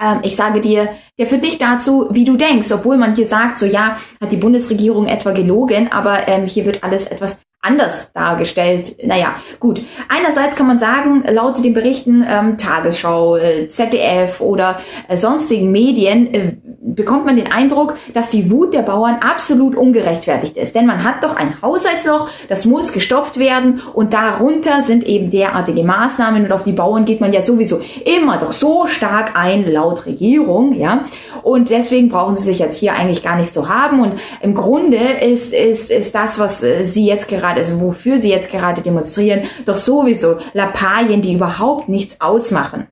[0.00, 3.58] ähm, ich sage dir, der führt nicht dazu, wie du denkst, obwohl man hier sagt,
[3.58, 8.96] so ja, hat die Bundesregierung etwa gelogen, aber ähm, hier wird alles etwas anders dargestellt.
[9.04, 9.80] Naja, gut.
[10.08, 16.32] Einerseits kann man sagen, laut den Berichten ähm, Tagesschau, äh, ZDF oder äh, sonstigen Medien
[16.32, 16.52] äh,
[16.86, 20.74] bekommt man den Eindruck, dass die Wut der Bauern absolut ungerechtfertigt ist.
[20.74, 25.82] Denn man hat doch ein Haushaltsloch, das muss gestopft werden und darunter sind eben derartige
[25.82, 30.06] Maßnahmen und auf die Bauern geht man ja sowieso immer doch so stark ein, laut
[30.06, 31.04] Regierung, ja.
[31.42, 34.96] Und deswegen brauchen sie sich jetzt hier eigentlich gar nicht so haben und im Grunde
[34.96, 39.48] ist, ist, ist das, was äh, sie jetzt gerade, also wofür sie jetzt gerade demonstrieren,
[39.64, 42.88] doch sowieso Lappalien, die überhaupt nichts ausmachen.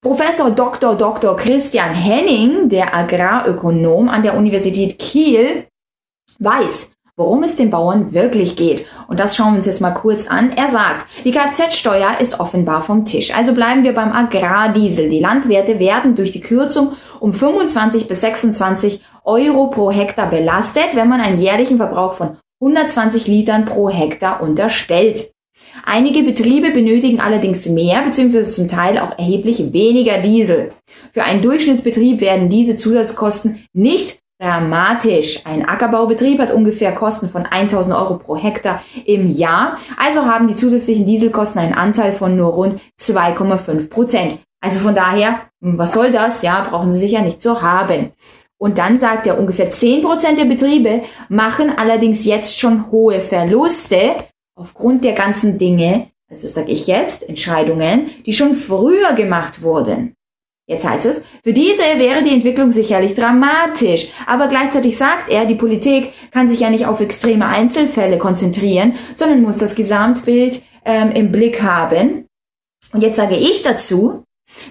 [0.00, 0.96] Professor Dr.
[0.96, 1.36] Dr.
[1.36, 5.66] Christian Henning, der Agrarökonom an der Universität Kiel,
[6.40, 8.84] weiß, worum es den Bauern wirklich geht.
[9.06, 10.50] Und das schauen wir uns jetzt mal kurz an.
[10.50, 13.32] Er sagt, die Kfz-Steuer ist offenbar vom Tisch.
[13.36, 15.08] Also bleiben wir beim Agrardiesel.
[15.08, 21.08] Die Landwirte werden durch die Kürzung um 25 bis 26 Euro pro Hektar belastet, wenn
[21.08, 25.32] man einen jährlichen Verbrauch von 120 Litern pro Hektar unterstellt.
[25.84, 28.44] Einige Betriebe benötigen allerdings mehr bzw.
[28.44, 30.70] zum Teil auch erheblich weniger Diesel.
[31.12, 35.44] Für einen Durchschnittsbetrieb werden diese Zusatzkosten nicht dramatisch.
[35.44, 39.78] Ein Ackerbaubetrieb hat ungefähr Kosten von 1000 Euro pro Hektar im Jahr.
[39.96, 44.38] Also haben die zusätzlichen Dieselkosten einen Anteil von nur rund 2,5 Prozent.
[44.60, 46.42] Also von daher, hm, was soll das?
[46.42, 48.12] Ja, brauchen Sie sicher nicht zu haben.
[48.62, 54.14] Und dann sagt er, ungefähr 10 Prozent der Betriebe machen allerdings jetzt schon hohe Verluste
[54.54, 60.14] aufgrund der ganzen Dinge, also sage ich jetzt, Entscheidungen, die schon früher gemacht wurden.
[60.68, 65.56] Jetzt heißt es, für diese wäre die Entwicklung sicherlich dramatisch, aber gleichzeitig sagt er, die
[65.56, 71.32] Politik kann sich ja nicht auf extreme Einzelfälle konzentrieren, sondern muss das Gesamtbild ähm, im
[71.32, 72.26] Blick haben.
[72.92, 74.22] Und jetzt sage ich dazu,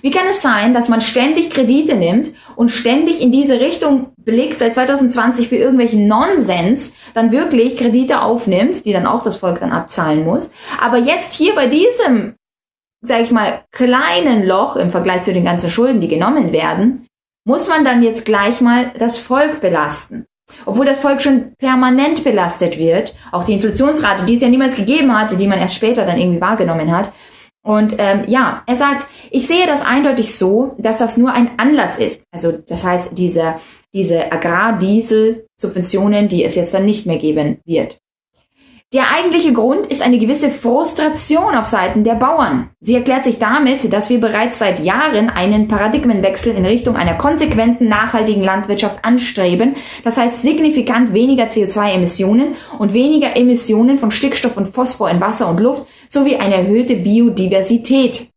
[0.02, 4.60] wie kann es sein, dass man ständig Kredite nimmt und ständig in diese Richtung blickt,
[4.60, 9.72] seit 2020 für irgendwelchen Nonsens, dann wirklich Kredite aufnimmt, die dann auch das Volk dann
[9.72, 12.36] abzahlen muss, aber jetzt hier bei diesem,
[13.02, 17.08] sag ich mal, kleinen Loch im Vergleich zu den ganzen Schulden, die genommen werden,
[17.46, 20.26] muss man dann jetzt gleich mal das Volk belasten.
[20.66, 25.18] Obwohl das Volk schon permanent belastet wird, auch die Inflationsrate, die es ja niemals gegeben
[25.18, 27.12] hatte, die man erst später dann irgendwie wahrgenommen hat,
[27.64, 32.00] und ähm, ja, er sagt, ich sehe das eindeutig so, dass das nur ein Anlass
[32.00, 32.24] ist.
[32.32, 33.56] Also das heißt, diese,
[33.94, 38.00] diese Agrardiesel-Subventionen, die es jetzt dann nicht mehr geben wird.
[38.94, 42.72] Der eigentliche Grund ist eine gewisse Frustration auf Seiten der Bauern.
[42.82, 47.88] Sie erklärt sich damit, dass wir bereits seit Jahren einen Paradigmenwechsel in Richtung einer konsequenten,
[47.88, 49.78] nachhaltigen Landwirtschaft anstreben.
[50.04, 55.62] Das heißt signifikant weniger CO2-Emissionen und weniger Emissionen von Stickstoff und Phosphor in Wasser und
[55.62, 58.28] Luft sowie eine erhöhte Biodiversität.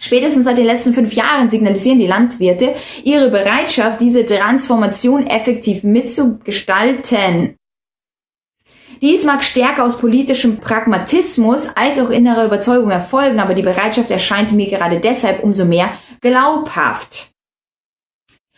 [0.00, 2.74] Spätestens seit den letzten fünf Jahren signalisieren die Landwirte
[3.04, 7.57] ihre Bereitschaft, diese Transformation effektiv mitzugestalten.
[9.00, 14.52] Dies mag stärker aus politischem Pragmatismus als auch innerer Überzeugung erfolgen, aber die Bereitschaft erscheint
[14.52, 17.30] mir gerade deshalb umso mehr glaubhaft.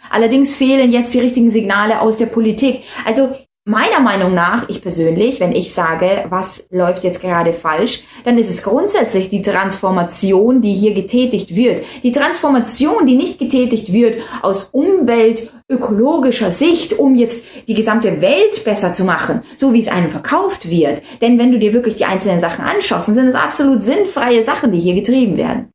[0.09, 2.83] Allerdings fehlen jetzt die richtigen Signale aus der Politik.
[3.05, 8.39] Also Meiner Meinung nach, ich persönlich, wenn ich sage, was läuft jetzt gerade falsch, dann
[8.39, 11.85] ist es grundsätzlich die Transformation, die hier getätigt wird.
[12.03, 18.95] Die Transformation, die nicht getätigt wird aus umweltökologischer Sicht, um jetzt die gesamte Welt besser
[18.95, 21.03] zu machen, so wie es einem verkauft wird.
[21.21, 24.73] Denn wenn du dir wirklich die einzelnen Sachen anschaust, dann sind es absolut sinnfreie Sachen,
[24.73, 25.71] die hier getrieben werden.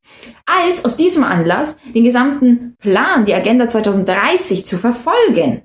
[0.47, 5.61] Als aus diesem Anlass den gesamten Plan, die Agenda 2030 zu verfolgen.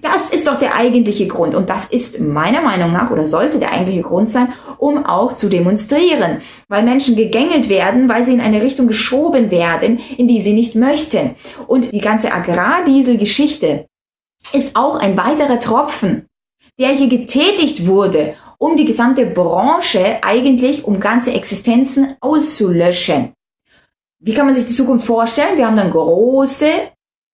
[0.00, 3.72] Das ist doch der eigentliche Grund und das ist meiner Meinung nach oder sollte der
[3.72, 8.62] eigentliche Grund sein, um auch zu demonstrieren, weil Menschen gegängelt werden, weil sie in eine
[8.62, 11.34] Richtung geschoben werden, in die sie nicht möchten.
[11.66, 13.86] Und die ganze Agrardiesel-Geschichte
[14.52, 16.26] ist auch ein weiterer Tropfen,
[16.78, 23.32] der hier getätigt wurde, um die gesamte Branche eigentlich um ganze Existenzen auszulöschen.
[24.20, 25.56] Wie kann man sich die Zukunft vorstellen?
[25.56, 26.68] Wir haben dann große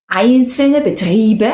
[0.07, 1.51] einzelne Betriebe,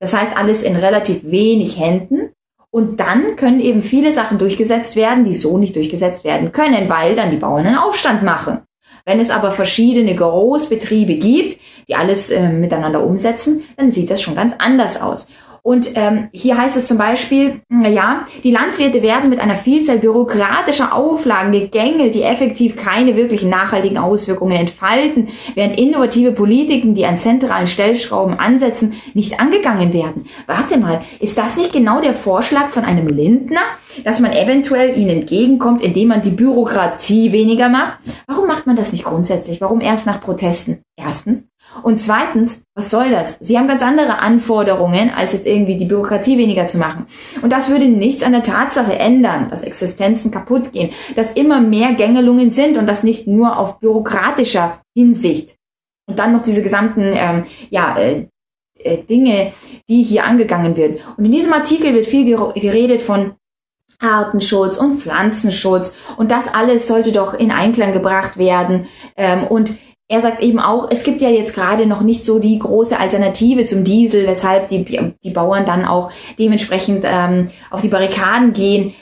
[0.00, 2.30] das heißt, alles in relativ wenig Händen.
[2.70, 7.14] Und dann können eben viele Sachen durchgesetzt werden, die so nicht durchgesetzt werden können, weil
[7.14, 8.60] dann die Bauern einen Aufstand machen.
[9.04, 11.58] Wenn es aber verschiedene Großbetriebe gibt,
[11.88, 15.30] die alles äh, miteinander umsetzen, dann sieht das schon ganz anders aus.
[15.62, 20.94] Und ähm, hier heißt es zum Beispiel, ja, die Landwirte werden mit einer Vielzahl bürokratischer
[20.94, 27.66] Auflagen gegängelt, die effektiv keine wirklichen nachhaltigen Auswirkungen entfalten, während innovative Politiken, die an zentralen
[27.66, 30.24] Stellschrauben ansetzen, nicht angegangen werden.
[30.46, 33.60] Warte mal, ist das nicht genau der Vorschlag von einem Lindner,
[34.04, 37.98] dass man eventuell ihnen entgegenkommt, indem man die Bürokratie weniger macht?
[38.26, 39.60] Warum macht man das nicht grundsätzlich?
[39.60, 40.82] Warum erst nach Protesten?
[40.96, 41.46] Erstens.
[41.82, 43.38] Und zweitens, was soll das?
[43.38, 47.06] Sie haben ganz andere Anforderungen, als jetzt irgendwie die Bürokratie weniger zu machen.
[47.42, 51.94] Und das würde nichts an der Tatsache ändern, dass Existenzen kaputt gehen, dass immer mehr
[51.94, 55.56] Gängelungen sind und das nicht nur auf bürokratischer Hinsicht.
[56.06, 58.26] Und dann noch diese gesamten ähm, ja, äh,
[58.78, 59.52] äh, Dinge,
[59.88, 60.98] die hier angegangen werden.
[61.16, 63.32] Und in diesem Artikel wird viel geredet von
[64.00, 68.86] Artenschutz und Pflanzenschutz und das alles sollte doch in Einklang gebracht werden.
[69.16, 69.76] Ähm, und
[70.10, 73.66] er sagt eben auch, es gibt ja jetzt gerade noch nicht so die große Alternative
[73.66, 74.84] zum Diesel, weshalb die,
[75.22, 78.94] die Bauern dann auch dementsprechend ähm, auf die Barrikaden gehen.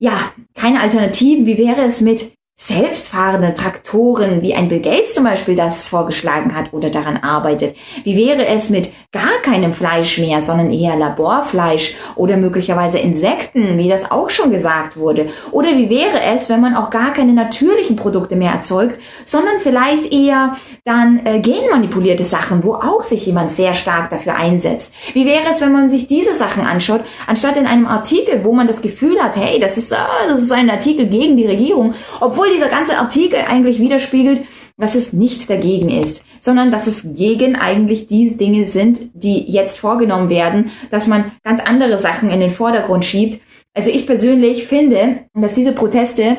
[0.00, 1.44] Ja, keine Alternativen.
[1.44, 6.72] Wie wäre es mit selbstfahrende Traktoren, wie ein Bill Gates zum Beispiel das vorgeschlagen hat
[6.72, 7.76] oder daran arbeitet?
[8.02, 13.88] Wie wäre es mit gar keinem Fleisch mehr, sondern eher Laborfleisch oder möglicherweise Insekten, wie
[13.88, 15.28] das auch schon gesagt wurde?
[15.52, 20.12] Oder wie wäre es, wenn man auch gar keine natürlichen Produkte mehr erzeugt, sondern vielleicht
[20.12, 24.92] eher dann äh, genmanipulierte Sachen, wo auch sich jemand sehr stark dafür einsetzt?
[25.12, 28.66] Wie wäre es, wenn man sich diese Sachen anschaut, anstatt in einem Artikel, wo man
[28.66, 29.96] das Gefühl hat, hey, das ist, äh,
[30.28, 34.42] das ist ein Artikel gegen die Regierung, obwohl obwohl dieser ganze Artikel eigentlich widerspiegelt,
[34.76, 39.78] was es nicht dagegen ist, sondern dass es gegen eigentlich die Dinge sind, die jetzt
[39.78, 43.40] vorgenommen werden, dass man ganz andere Sachen in den Vordergrund schiebt.
[43.74, 46.36] Also ich persönlich finde, dass diese Proteste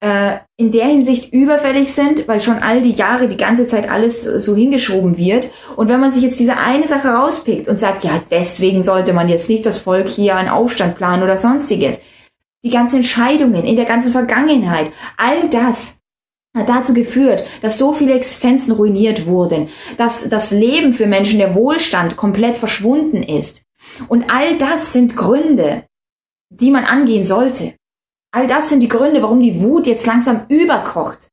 [0.00, 4.24] äh, in der Hinsicht überfällig sind, weil schon all die Jahre die ganze Zeit alles
[4.24, 5.50] so hingeschoben wird.
[5.76, 9.28] Und wenn man sich jetzt diese eine Sache rauspickt und sagt, ja, deswegen sollte man
[9.28, 12.00] jetzt nicht das Volk hier einen Aufstand planen oder sonstiges,
[12.64, 15.98] die ganzen Entscheidungen in der ganzen Vergangenheit, all das
[16.56, 21.54] hat dazu geführt, dass so viele Existenzen ruiniert wurden, dass das Leben für Menschen, der
[21.54, 23.62] Wohlstand komplett verschwunden ist.
[24.08, 25.84] Und all das sind Gründe,
[26.50, 27.74] die man angehen sollte.
[28.34, 31.28] All das sind die Gründe, warum die Wut jetzt langsam überkocht.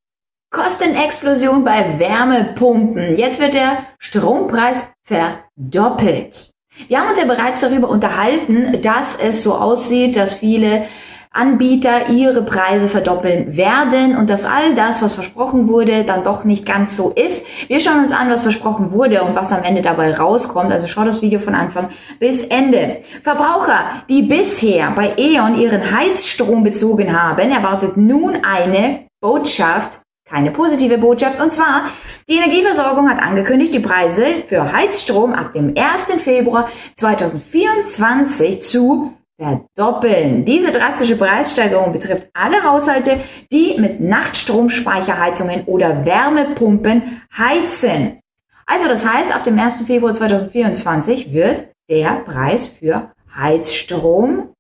[0.52, 3.16] Kostenexplosion bei Wärmepumpen.
[3.16, 6.52] Jetzt wird der Strompreis verdoppelt.
[6.88, 10.88] Wir haben uns ja bereits darüber unterhalten, dass es so aussieht, dass viele
[11.32, 16.66] Anbieter ihre Preise verdoppeln werden und dass all das, was versprochen wurde, dann doch nicht
[16.66, 17.46] ganz so ist.
[17.68, 20.72] Wir schauen uns an, was versprochen wurde und was am Ende dabei rauskommt.
[20.72, 21.90] Also schau das Video von Anfang
[22.20, 23.02] bis Ende.
[23.22, 30.98] Verbraucher, die bisher bei E.ON ihren Heizstrom bezogen haben, erwartet nun eine Botschaft, keine positive
[30.98, 31.40] Botschaft.
[31.40, 31.84] Und zwar,
[32.28, 36.24] die Energieversorgung hat angekündigt, die Preise für Heizstrom ab dem 1.
[36.24, 40.44] Februar 2024 zu verdoppeln.
[40.44, 43.20] Diese drastische Preissteigerung betrifft alle Haushalte,
[43.52, 48.20] die mit Nachtstromspeicherheizungen oder Wärmepumpen heizen.
[48.66, 49.84] Also das heißt, ab dem 1.
[49.88, 54.54] Februar 2024 wird der Preis für Heizstrom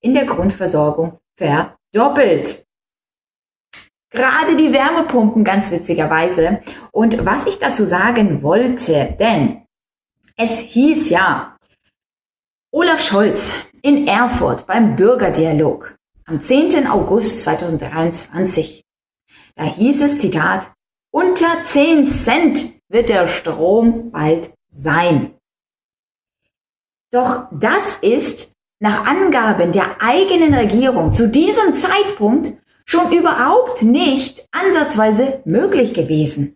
[0.00, 2.66] in der Grundversorgung verdoppelt.
[4.10, 6.60] Gerade die Wärmepumpen ganz witzigerweise.
[6.92, 9.62] Und was ich dazu sagen wollte, denn
[10.36, 11.56] es hieß ja,
[12.70, 16.86] Olaf Scholz in Erfurt beim Bürgerdialog am 10.
[16.86, 18.82] August 2023.
[19.56, 20.70] Da hieß es, Zitat,
[21.12, 25.34] unter 10 Cent wird der Strom bald sein.
[27.12, 35.42] Doch das ist nach Angaben der eigenen Regierung zu diesem Zeitpunkt schon überhaupt nicht ansatzweise
[35.44, 36.54] möglich gewesen.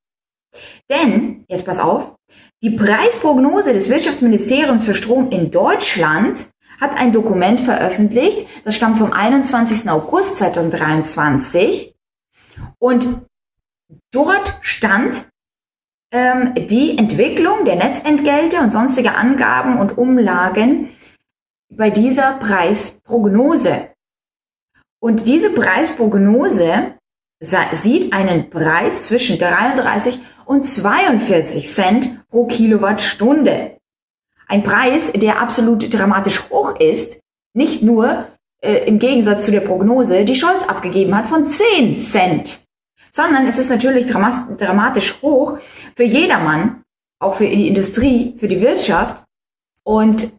[0.89, 2.17] Denn, jetzt pass auf,
[2.63, 6.49] die Preisprognose des Wirtschaftsministeriums für Strom in Deutschland
[6.81, 9.91] hat ein Dokument veröffentlicht, das stammt vom 21.
[9.91, 11.95] August 2023
[12.79, 13.07] und
[14.13, 15.29] dort stand
[16.13, 20.89] ähm, die Entwicklung der Netzentgelte und sonstige Angaben und Umlagen
[21.71, 23.91] bei dieser Preisprognose.
[25.01, 26.95] Und diese Preisprognose
[27.41, 33.77] sieht einen Preis zwischen 33 und 42 Cent pro Kilowattstunde.
[34.49, 37.21] Ein Preis, der absolut dramatisch hoch ist,
[37.55, 38.27] nicht nur
[38.63, 42.65] äh, im Gegensatz zu der Prognose, die Scholz abgegeben hat von 10 Cent,
[43.11, 45.59] sondern es ist natürlich dramatisch hoch
[45.95, 46.83] für jedermann,
[47.21, 49.25] auch für die Industrie, für die Wirtschaft
[49.85, 50.33] und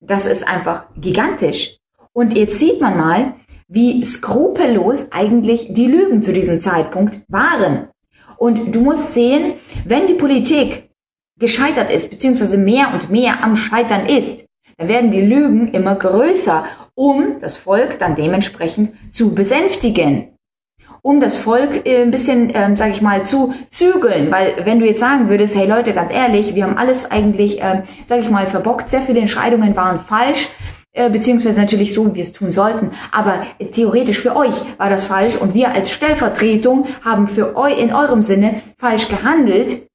[0.00, 1.78] das ist einfach gigantisch.
[2.12, 3.34] Und jetzt sieht man mal,
[3.68, 7.88] wie skrupellos eigentlich die Lügen zu diesem Zeitpunkt waren.
[8.36, 9.54] Und du musst sehen,
[9.84, 10.90] wenn die Politik
[11.42, 14.46] gescheitert ist, beziehungsweise mehr und mehr am Scheitern ist,
[14.78, 20.28] dann werden die Lügen immer größer, um das Volk dann dementsprechend zu besänftigen.
[21.02, 24.30] Um das Volk äh, ein bisschen, ähm, sage ich mal, zu zügeln.
[24.30, 27.82] Weil wenn du jetzt sagen würdest, hey Leute, ganz ehrlich, wir haben alles eigentlich, ähm,
[28.04, 30.48] sage ich mal, verbockt, sehr viele Entscheidungen waren falsch,
[30.92, 32.92] äh, beziehungsweise natürlich so, wie wir es tun sollten.
[33.10, 37.92] Aber theoretisch für euch war das falsch und wir als Stellvertretung haben für euch in
[37.92, 39.88] eurem Sinne falsch gehandelt.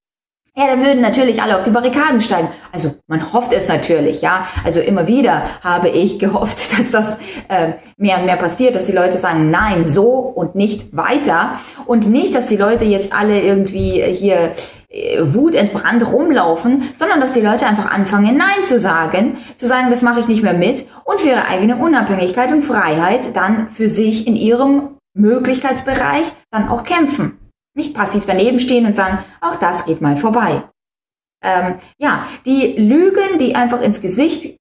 [0.60, 2.48] Ja, dann würden natürlich alle auf die Barrikaden steigen.
[2.72, 4.48] Also man hofft es natürlich, ja.
[4.66, 8.92] Also immer wieder habe ich gehofft, dass das äh, mehr und mehr passiert, dass die
[8.92, 11.60] Leute sagen, nein, so und nicht weiter.
[11.86, 14.54] Und nicht, dass die Leute jetzt alle irgendwie hier
[14.90, 20.02] äh, wutentbrannt rumlaufen, sondern dass die Leute einfach anfangen, Nein zu sagen, zu sagen, das
[20.02, 24.26] mache ich nicht mehr mit und für ihre eigene Unabhängigkeit und Freiheit dann für sich
[24.26, 27.47] in ihrem Möglichkeitsbereich dann auch kämpfen.
[27.78, 30.64] Nicht passiv daneben stehen und sagen, auch das geht mal vorbei.
[31.44, 34.58] Ähm, ja, die Lügen, die einfach ins Gesicht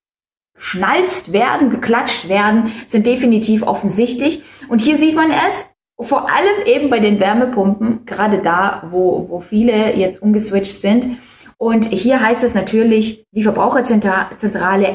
[0.58, 4.42] schnalzt werden, geklatscht werden, sind definitiv offensichtlich.
[4.68, 9.40] Und hier sieht man es, vor allem eben bei den Wärmepumpen, gerade da, wo, wo
[9.40, 11.16] viele jetzt umgeswitcht sind.
[11.58, 14.88] Und hier heißt es natürlich, die Verbraucherzentrale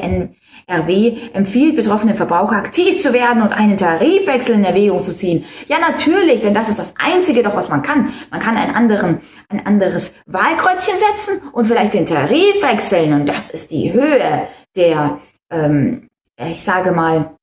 [0.68, 5.44] NRW empfiehlt betroffenen Verbraucher aktiv zu werden und einen Tarifwechsel in Erwägung zu ziehen.
[5.66, 8.12] Ja, natürlich, denn das ist das Einzige doch, was man kann.
[8.30, 13.12] Man kann einen anderen, ein anderes Wahlkreuzchen setzen und vielleicht den Tarif wechseln.
[13.12, 14.46] Und das ist die Höhe
[14.76, 15.18] der,
[15.50, 17.36] ähm, ich sage mal,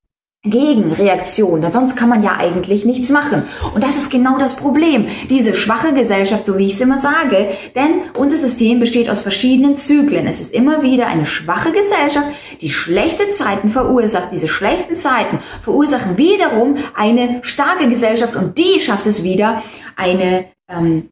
[0.44, 3.44] Gegenreaktion, denn sonst kann man ja eigentlich nichts machen.
[3.76, 5.08] Und das ist genau das Problem.
[5.30, 9.76] Diese schwache Gesellschaft, so wie ich es immer sage, denn unser System besteht aus verschiedenen
[9.76, 10.28] Zyklen.
[10.28, 12.30] Es ist immer wieder eine schwache Gesellschaft,
[12.62, 14.30] die schlechte Zeiten verursacht.
[14.32, 19.62] Diese schlechten Zeiten verursachen wiederum eine starke Gesellschaft und die schafft es wieder,
[19.98, 21.10] eine, ähm,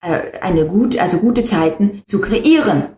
[0.00, 2.93] äh, eine gut, also gute Zeiten zu kreieren.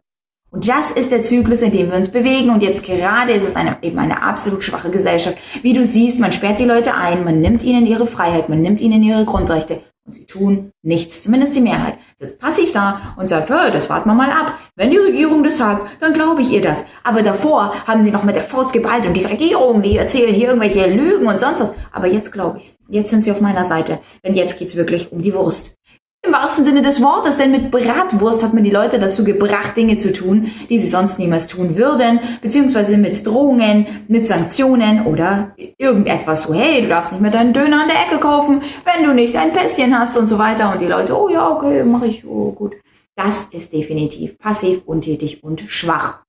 [0.57, 2.49] Und das ist der Zyklus, in dem wir uns bewegen.
[2.49, 5.37] Und jetzt gerade ist es eine, eben eine absolut schwache Gesellschaft.
[5.61, 8.81] Wie du siehst, man sperrt die Leute ein, man nimmt ihnen ihre Freiheit, man nimmt
[8.81, 9.83] ihnen ihre Grundrechte.
[10.07, 11.99] Und sie tun nichts, zumindest die Mehrheit.
[12.19, 14.55] Sitzt passiv da und sagt, hör, das warten wir mal ab.
[14.77, 16.87] Wenn die Regierung das sagt, dann glaube ich ihr das.
[17.05, 20.49] Aber davor haben sie noch mit der Faust geballt und die Regierung, die erzählen hier
[20.49, 21.75] irgendwelche Lügen und sonst was.
[21.93, 22.79] Aber jetzt glaube ich's.
[22.89, 23.99] Jetzt sind sie auf meiner Seite.
[24.25, 25.76] Denn jetzt geht's wirklich um die Wurst.
[26.27, 29.97] Im wahrsten Sinne des Wortes, denn mit Bratwurst hat man die Leute dazu gebracht, Dinge
[29.97, 36.45] zu tun, die sie sonst niemals tun würden, beziehungsweise mit Drohungen, mit Sanktionen oder irgendetwas
[36.45, 39.37] so, hey, du darfst nicht mehr deinen Döner an der Ecke kaufen, wenn du nicht
[39.37, 42.51] ein Pässchen hast und so weiter und die Leute, oh ja, okay, mache ich, oh
[42.51, 42.75] gut.
[43.15, 46.27] Das ist definitiv passiv, untätig und schwach.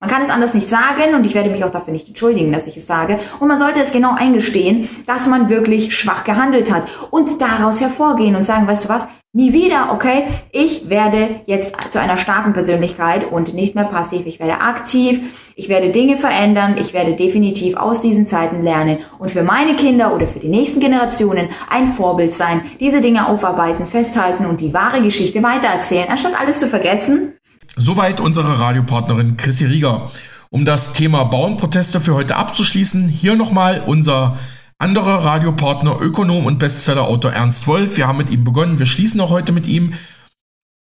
[0.00, 2.66] Man kann es anders nicht sagen und ich werde mich auch dafür nicht entschuldigen, dass
[2.66, 3.18] ich es sage.
[3.40, 8.36] Und man sollte es genau eingestehen, dass man wirklich schwach gehandelt hat und daraus hervorgehen
[8.36, 10.22] und sagen, weißt du was, Nie wieder, okay?
[10.50, 14.24] Ich werde jetzt zu einer starken Persönlichkeit und nicht mehr passiv.
[14.24, 15.20] Ich werde aktiv,
[15.56, 20.14] ich werde Dinge verändern, ich werde definitiv aus diesen Zeiten lernen und für meine Kinder
[20.14, 25.02] oder für die nächsten Generationen ein Vorbild sein, diese Dinge aufarbeiten, festhalten und die wahre
[25.02, 27.34] Geschichte weitererzählen, anstatt alles zu vergessen.
[27.76, 30.10] Soweit unsere Radiopartnerin Chrissy Rieger.
[30.48, 34.38] Um das Thema Bauernproteste für heute abzuschließen, hier nochmal unser
[34.78, 37.96] andere Radiopartner, Ökonom und Bestsellerautor Ernst Wolf.
[37.96, 38.78] Wir haben mit ihm begonnen.
[38.78, 39.94] Wir schließen auch heute mit ihm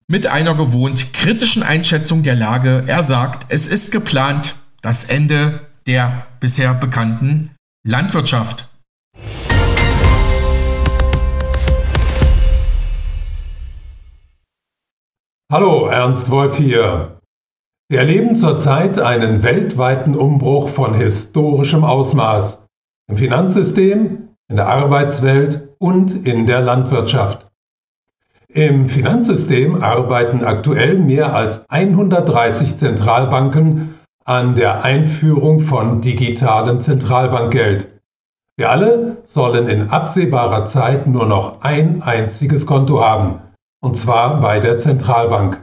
[0.08, 2.84] mit einer gewohnt kritischen Einschätzung der Lage.
[2.86, 7.54] Er sagt, es ist geplant, das Ende der bisher bekannten
[7.86, 8.68] Landwirtschaft.
[15.52, 17.20] Hallo, Ernst Wolf hier.
[17.88, 22.65] Wir erleben zurzeit einen weltweiten Umbruch von historischem Ausmaß
[23.08, 27.46] im Finanzsystem, in der Arbeitswelt und in der Landwirtschaft.
[28.48, 33.94] Im Finanzsystem arbeiten aktuell mehr als 130 Zentralbanken
[34.24, 38.00] an der Einführung von digitalem Zentralbankgeld.
[38.56, 43.40] Wir alle sollen in absehbarer Zeit nur noch ein einziges Konto haben,
[43.80, 45.60] und zwar bei der Zentralbank.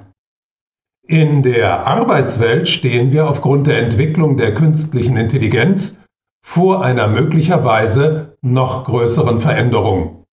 [1.06, 6.03] In der Arbeitswelt stehen wir aufgrund der Entwicklung der künstlichen Intelligenz
[6.46, 10.24] vor einer möglicherweise noch größeren Veränderung.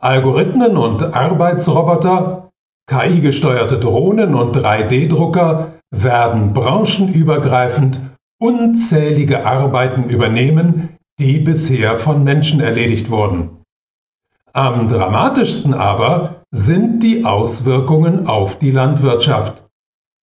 [0.00, 2.50] Algorithmen und Arbeitsroboter,
[2.86, 8.00] KI-gesteuerte Drohnen und 3D-Drucker werden branchenübergreifend
[8.38, 13.62] unzählige Arbeiten übernehmen, die bisher von Menschen erledigt wurden.
[14.52, 19.64] Am dramatischsten aber sind die Auswirkungen auf die Landwirtschaft.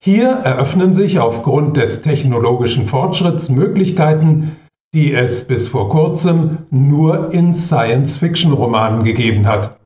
[0.03, 4.55] Hier eröffnen sich aufgrund des technologischen Fortschritts Möglichkeiten,
[4.93, 9.79] die es bis vor kurzem nur in Science-Fiction-Romanen gegeben hat.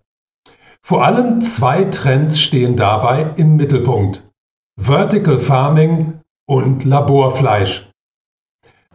[0.82, 4.30] Vor allem zwei Trends stehen dabei im Mittelpunkt.
[4.80, 7.90] Vertical Farming und Laborfleisch.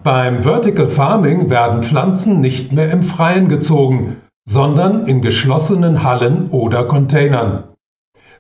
[0.03, 6.85] Beim Vertical Farming werden Pflanzen nicht mehr im Freien gezogen, sondern in geschlossenen Hallen oder
[6.85, 7.65] Containern.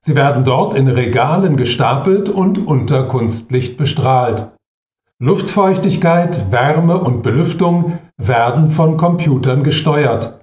[0.01, 4.51] Sie werden dort in Regalen gestapelt und unter Kunstlicht bestrahlt.
[5.23, 10.41] Luftfeuchtigkeit, Wärme und Belüftung werden von Computern gesteuert.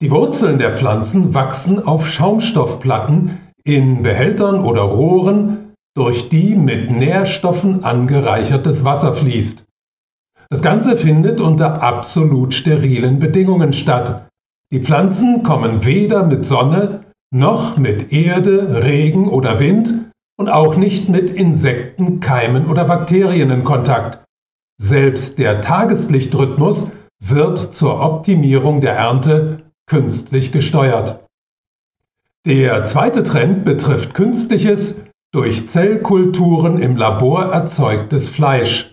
[0.00, 7.82] Die Wurzeln der Pflanzen wachsen auf Schaumstoffplatten in Behältern oder Rohren, durch die mit Nährstoffen
[7.82, 9.64] angereichertes Wasser fließt.
[10.48, 14.28] Das Ganze findet unter absolut sterilen Bedingungen statt,
[14.72, 17.00] die Pflanzen kommen weder mit Sonne
[17.32, 23.64] noch mit Erde, Regen oder Wind und auch nicht mit Insekten, Keimen oder Bakterien in
[23.64, 24.24] Kontakt.
[24.80, 26.90] Selbst der Tageslichtrhythmus
[27.22, 31.24] wird zur Optimierung der Ernte künstlich gesteuert.
[32.46, 35.00] Der zweite Trend betrifft künstliches,
[35.32, 38.92] durch Zellkulturen im Labor erzeugtes Fleisch.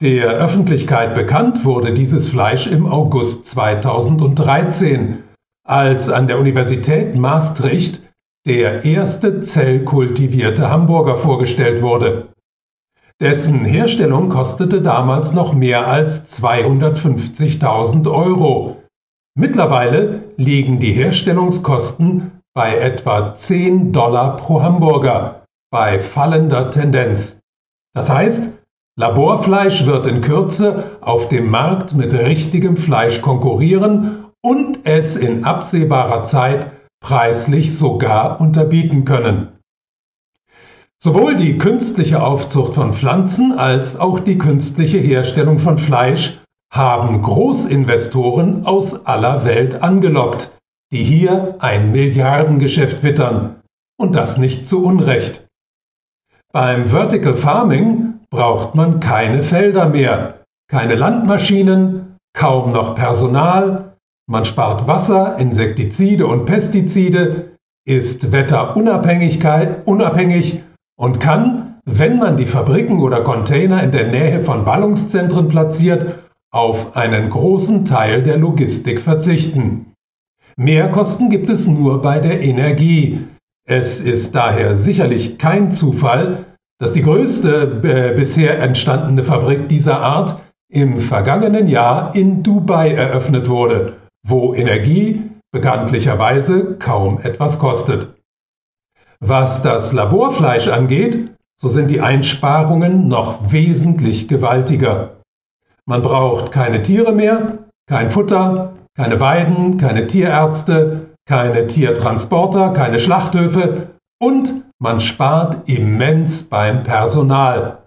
[0.00, 5.22] Der Öffentlichkeit bekannt wurde dieses Fleisch im August 2013,
[5.66, 8.02] als an der Universität Maastricht
[8.46, 12.28] der erste zellkultivierte Hamburger vorgestellt wurde.
[13.20, 18.82] Dessen Herstellung kostete damals noch mehr als 250.000 Euro.
[19.38, 27.38] Mittlerweile liegen die Herstellungskosten bei etwa 10 Dollar pro Hamburger, bei fallender Tendenz.
[27.94, 28.58] Das heißt,
[28.98, 36.24] Laborfleisch wird in Kürze auf dem Markt mit richtigem Fleisch konkurrieren und es in absehbarer
[36.24, 36.72] Zeit
[37.02, 39.58] preislich sogar unterbieten können.
[41.02, 46.40] Sowohl die künstliche Aufzucht von Pflanzen als auch die künstliche Herstellung von Fleisch
[46.72, 50.56] haben Großinvestoren aus aller Welt angelockt,
[50.92, 53.60] die hier ein Milliardengeschäft wittern.
[53.98, 55.46] Und das nicht zu Unrecht.
[56.52, 63.91] Beim Vertical Farming braucht man keine Felder mehr, keine Landmaschinen, kaum noch Personal,
[64.32, 67.52] man spart Wasser, Insektizide und Pestizide,
[67.86, 69.38] ist wetterunabhängig
[70.96, 76.96] und kann, wenn man die Fabriken oder Container in der Nähe von Ballungszentren platziert, auf
[76.96, 79.92] einen großen Teil der Logistik verzichten.
[80.56, 83.26] Mehrkosten gibt es nur bei der Energie.
[83.68, 86.46] Es ist daher sicherlich kein Zufall,
[86.78, 90.38] dass die größte äh, bisher entstandene Fabrik dieser Art
[90.70, 93.96] im vergangenen Jahr in Dubai eröffnet wurde,
[94.26, 98.08] wo Energie bekanntlicherweise kaum etwas kostet.
[99.20, 105.20] Was das Laborfleisch angeht, so sind die Einsparungen noch wesentlich gewaltiger.
[105.86, 107.58] Man braucht keine Tiere mehr,
[107.88, 116.82] kein Futter, keine Weiden, keine Tierärzte, keine Tiertransporter, keine Schlachthöfe und man spart immens beim
[116.82, 117.82] Personal.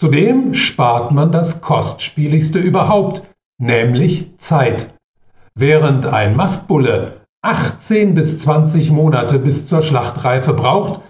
[0.00, 3.22] Zudem spart man das kostspieligste überhaupt,
[3.60, 4.92] nämlich Zeit.
[5.54, 11.00] Während ein Mastbulle 18 bis 20 Monate bis zur Schlachtreife braucht,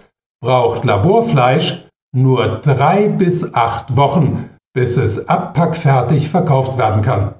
[0.41, 1.85] braucht Laborfleisch
[2.15, 7.35] nur drei bis acht Wochen, bis es abpackfertig verkauft werden kann.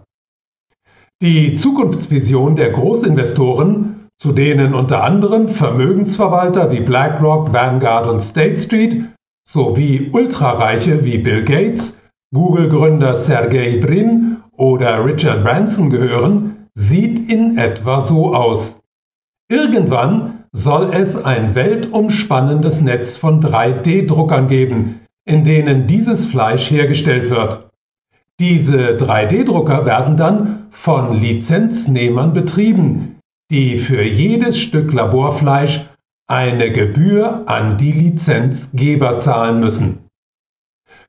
[1.22, 3.94] Die Zukunftsvision der Großinvestoren
[4.24, 9.04] zu denen unter anderem Vermögensverwalter wie BlackRock, Vanguard und State Street
[9.46, 12.02] sowie Ultrareiche wie Bill Gates
[12.34, 18.82] Google-Gründer Sergey Brin oder Richard Branson gehören, sieht in etwa so aus.
[19.50, 27.70] Irgendwann soll es ein weltumspannendes Netz von 3D-Druckern geben, in denen dieses Fleisch hergestellt wird.
[28.40, 33.20] Diese 3D-Drucker werden dann von Lizenznehmern betrieben,
[33.52, 35.88] die für jedes Stück Laborfleisch
[36.28, 40.10] eine Gebühr an die Lizenzgeber zahlen müssen.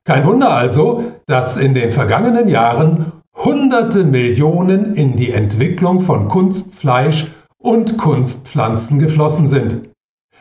[0.03, 7.31] Kein Wunder also, dass in den vergangenen Jahren hunderte Millionen in die Entwicklung von Kunstfleisch
[7.57, 9.89] und Kunstpflanzen geflossen sind.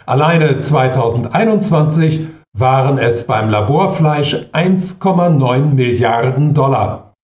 [0.06, 7.14] Alleine 2021 waren es beim Laborfleisch 1,9 Milliarden Dollar.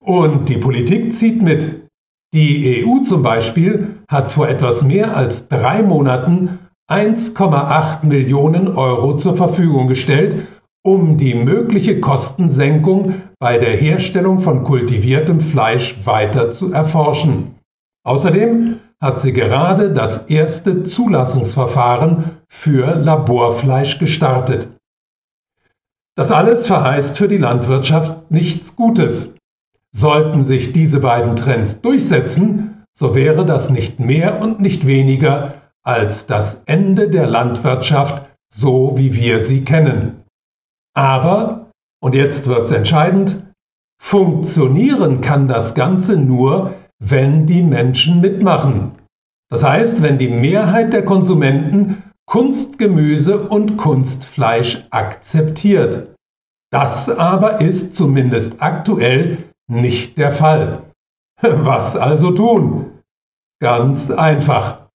[0.00, 1.88] Und die Politik zieht mit.
[2.34, 6.58] Die EU zum Beispiel hat vor etwas mehr als drei Monaten
[6.90, 10.36] 1,8 Millionen Euro zur Verfügung gestellt,
[10.86, 17.56] um die mögliche Kostensenkung bei der Herstellung von kultiviertem Fleisch weiter zu erforschen.
[18.04, 24.68] Außerdem hat sie gerade das erste Zulassungsverfahren für Laborfleisch gestartet.
[26.16, 29.34] Das alles verheißt für die Landwirtschaft nichts Gutes.
[29.92, 36.26] Sollten sich diese beiden Trends durchsetzen, so wäre das nicht mehr und nicht weniger als
[36.26, 40.22] das Ende der Landwirtschaft, so wie wir sie kennen.
[40.96, 41.70] Aber,
[42.02, 43.52] und jetzt wird's entscheidend,
[44.02, 48.92] funktionieren kann das Ganze nur, wenn die Menschen mitmachen.
[49.50, 56.14] Das heißt, wenn die Mehrheit der Konsumenten Kunstgemüse und Kunstfleisch akzeptiert.
[56.72, 59.38] Das aber ist zumindest aktuell
[59.68, 60.92] nicht der Fall.
[61.40, 63.02] Was also tun?
[63.60, 64.88] Ganz einfach.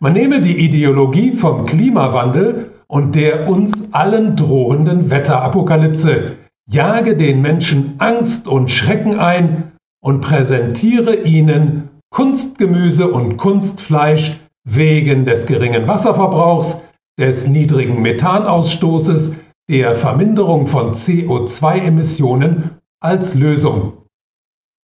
[0.00, 6.36] Man nehme die Ideologie vom Klimawandel und der uns allen drohenden Wetterapokalypse,
[6.68, 9.72] jage den Menschen Angst und Schrecken ein
[10.02, 16.82] und präsentiere ihnen Kunstgemüse und Kunstfleisch wegen des geringen Wasserverbrauchs,
[17.18, 19.36] des niedrigen Methanausstoßes,
[19.68, 24.04] der Verminderung von CO2-Emissionen als Lösung.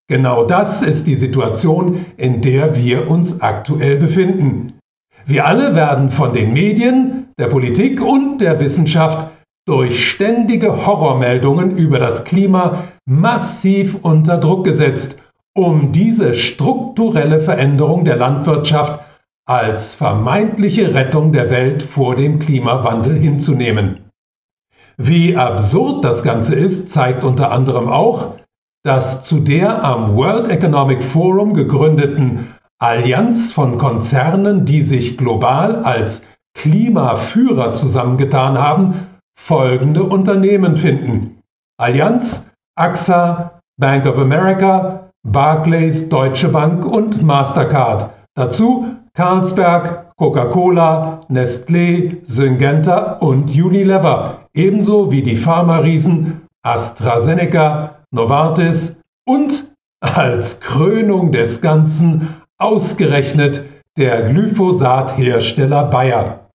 [0.08, 4.73] Genau das ist die Situation, in der wir uns aktuell befinden.
[5.26, 9.28] Wir alle werden von den Medien, der Politik und der Wissenschaft
[9.66, 15.16] durch ständige Horrormeldungen über das Klima massiv unter Druck gesetzt,
[15.56, 19.00] um diese strukturelle Veränderung der Landwirtschaft
[19.46, 24.10] als vermeintliche Rettung der Welt vor dem Klimawandel hinzunehmen.
[24.96, 28.34] Wie absurd das Ganze ist, zeigt unter anderem auch,
[28.84, 32.54] dass zu der am World Economic Forum gegründeten
[32.84, 36.22] Allianz von Konzernen, die sich global als
[36.54, 39.06] Klimaführer zusammengetan haben,
[39.40, 41.40] folgende Unternehmen finden.
[41.80, 48.10] Allianz, AXA, Bank of America, Barclays, Deutsche Bank und Mastercard.
[48.36, 60.60] Dazu Carlsberg, Coca-Cola, Nestlé, Syngenta und Unilever, ebenso wie die Pharma-Riesen AstraZeneca, Novartis und als
[60.60, 66.50] Krönung des Ganzen ausgerechnet der Glyphosat-Hersteller Bayer.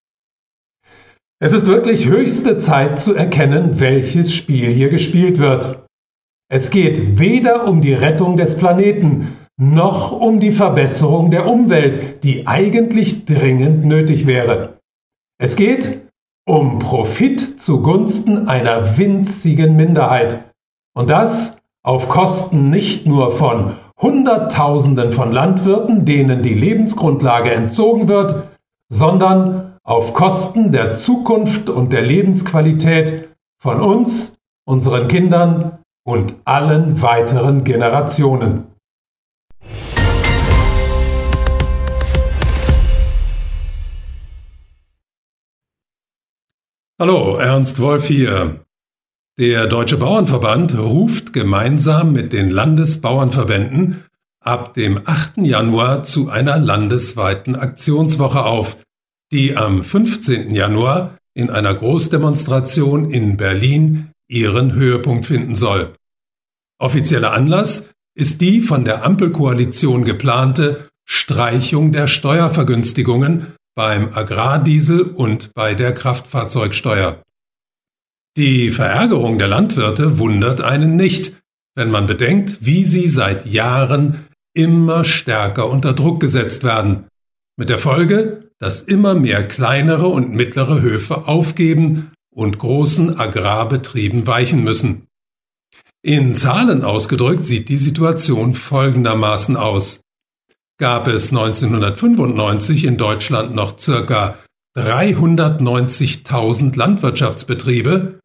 [1.41, 5.85] Es ist wirklich höchste Zeit zu erkennen, welches Spiel hier gespielt wird.
[6.51, 12.47] Es geht weder um die Rettung des Planeten noch um die Verbesserung der Umwelt, die
[12.47, 14.79] eigentlich dringend nötig wäre.
[15.37, 16.09] Es geht
[16.47, 20.51] um Profit zugunsten einer winzigen Minderheit.
[20.95, 28.47] Und das auf Kosten nicht nur von Hunderttausenden von Landwirten, denen die Lebensgrundlage entzogen wird,
[28.87, 37.65] sondern auf Kosten der Zukunft und der Lebensqualität von uns, unseren Kindern und allen weiteren
[37.65, 38.67] Generationen.
[47.01, 48.65] Hallo, Ernst Wolf hier.
[49.39, 54.03] Der Deutsche Bauernverband ruft gemeinsam mit den Landesbauernverbänden
[54.43, 55.37] ab dem 8.
[55.37, 58.75] Januar zu einer landesweiten Aktionswoche auf,
[59.31, 60.53] die am 15.
[60.53, 65.95] Januar in einer Großdemonstration in Berlin ihren Höhepunkt finden soll.
[66.77, 75.75] Offizieller Anlass ist die von der Ampelkoalition geplante Streichung der Steuervergünstigungen beim Agrardiesel und bei
[75.75, 77.23] der Kraftfahrzeugsteuer.
[78.39, 81.33] Die Verärgerung der Landwirte wundert einen nicht,
[81.75, 87.07] wenn man bedenkt, wie sie seit Jahren immer stärker unter Druck gesetzt werden,
[87.57, 94.63] mit der Folge, dass immer mehr kleinere und mittlere Höfe aufgeben und großen Agrarbetrieben weichen
[94.63, 95.07] müssen.
[96.01, 99.99] In Zahlen ausgedrückt sieht die Situation folgendermaßen aus.
[100.77, 104.37] Gab es 1995 in Deutschland noch circa
[104.77, 108.18] 390.000 Landwirtschaftsbetriebe,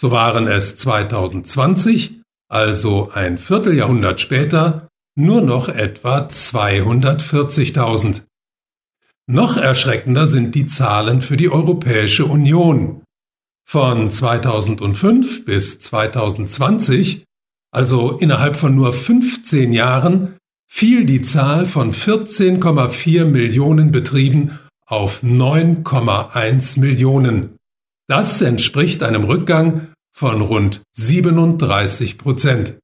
[0.00, 8.22] so waren es 2020, also ein Vierteljahrhundert später, nur noch etwa 240.000.
[9.26, 13.02] Noch erschreckender sind die Zahlen für die Europäische Union.
[13.68, 17.24] Von 2005 bis 2020,
[17.70, 26.80] also innerhalb von nur 15 Jahren, fiel die Zahl von 14,4 Millionen Betrieben auf 9,1
[26.80, 27.58] Millionen.
[28.08, 32.78] Das entspricht einem Rückgang von rund 37 Prozent.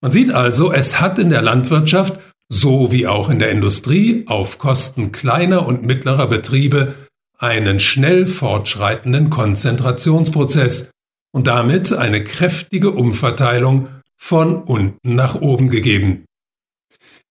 [0.00, 4.58] Man sieht also, es hat in der Landwirtschaft so wie auch in der Industrie auf
[4.58, 6.94] Kosten kleiner und mittlerer Betriebe
[7.38, 10.90] einen schnell fortschreitenden Konzentrationsprozess
[11.32, 16.24] und damit eine kräftige Umverteilung von unten nach oben gegeben.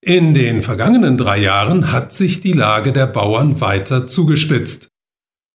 [0.01, 4.89] In den vergangenen drei Jahren hat sich die Lage der Bauern weiter zugespitzt.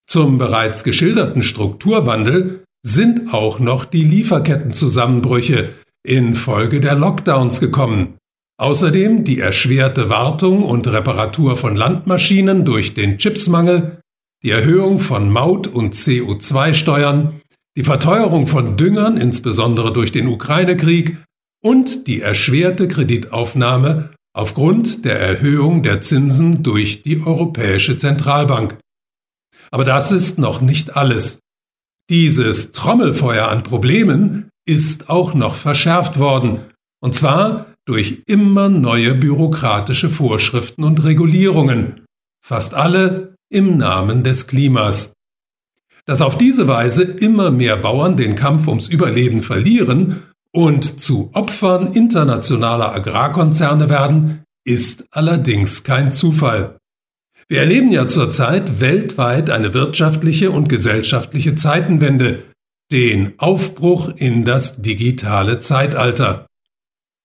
[0.09, 8.19] Zum bereits geschilderten Strukturwandel sind auch noch die Lieferkettenzusammenbrüche infolge der Lockdowns gekommen,
[8.61, 14.03] Außerdem die erschwerte Wartung und Reparatur von Landmaschinen durch den Chipsmangel,
[14.43, 17.41] die Erhöhung von Maut- und CO2-Steuern,
[17.79, 21.17] die Verteuerung von Düngern, insbesondere durch den Ukraine-Krieg,
[21.65, 28.77] und die erschwerte Kreditaufnahme aufgrund der Erhöhung der Zinsen durch die Europäische Zentralbank.
[29.71, 31.40] Aber das ist noch nicht alles.
[32.11, 36.59] Dieses Trommelfeuer an Problemen ist auch noch verschärft worden,
[37.01, 42.05] und zwar durch immer neue bürokratische Vorschriften und Regulierungen,
[42.45, 45.13] fast alle im Namen des Klimas.
[46.05, 51.93] Dass auf diese Weise immer mehr Bauern den Kampf ums Überleben verlieren und zu Opfern
[51.93, 56.80] internationaler Agrarkonzerne werden, ist allerdings kein Zufall.
[57.51, 62.45] Wir erleben ja zurzeit weltweit eine wirtschaftliche und gesellschaftliche Zeitenwende,
[62.93, 66.47] den Aufbruch in das digitale Zeitalter.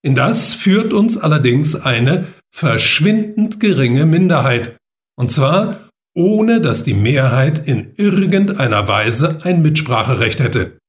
[0.02, 4.78] In das führt uns allerdings eine verschwindend geringe Minderheit,
[5.16, 10.80] und zwar ohne dass die Mehrheit in irgendeiner Weise ein Mitspracherecht hätte.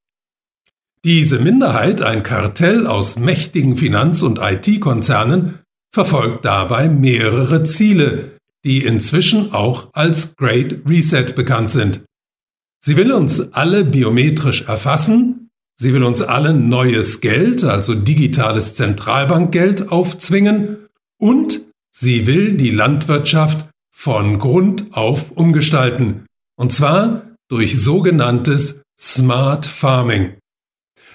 [1.05, 5.59] Diese Minderheit, ein Kartell aus mächtigen Finanz- und IT-Konzernen,
[5.93, 8.36] verfolgt dabei mehrere Ziele,
[8.67, 12.03] die inzwischen auch als Great Reset bekannt sind.
[12.85, 15.47] Sie will uns alle biometrisch erfassen,
[15.79, 20.89] Sie will uns allen neues Geld, also digitales Zentralbankgeld aufzwingen
[21.19, 21.61] und
[21.93, 26.25] sie will die Landwirtschaft von Grund auf umgestalten,
[26.57, 30.39] und zwar durch sogenanntes Smart Farming.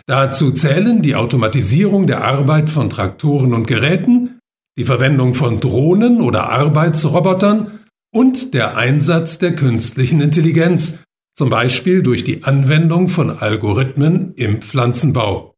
[0.06, 4.31] Dazu zählen die Automatisierung der Arbeit von Traktoren und Geräten,
[4.78, 7.80] die Verwendung von Drohnen oder Arbeitsrobotern
[8.14, 11.04] und der Einsatz der künstlichen Intelligenz,
[11.36, 15.56] zum Beispiel durch die Anwendung von Algorithmen im Pflanzenbau.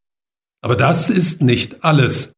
[0.62, 2.34] Aber das ist nicht alles.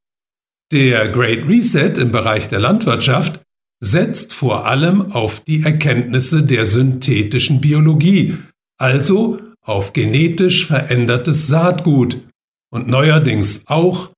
[0.71, 3.41] Der Great Reset im Bereich der Landwirtschaft
[3.83, 8.37] setzt vor allem auf die Erkenntnisse der synthetischen Biologie,
[8.77, 12.21] also auf genetisch verändertes Saatgut
[12.71, 14.11] und neuerdings auch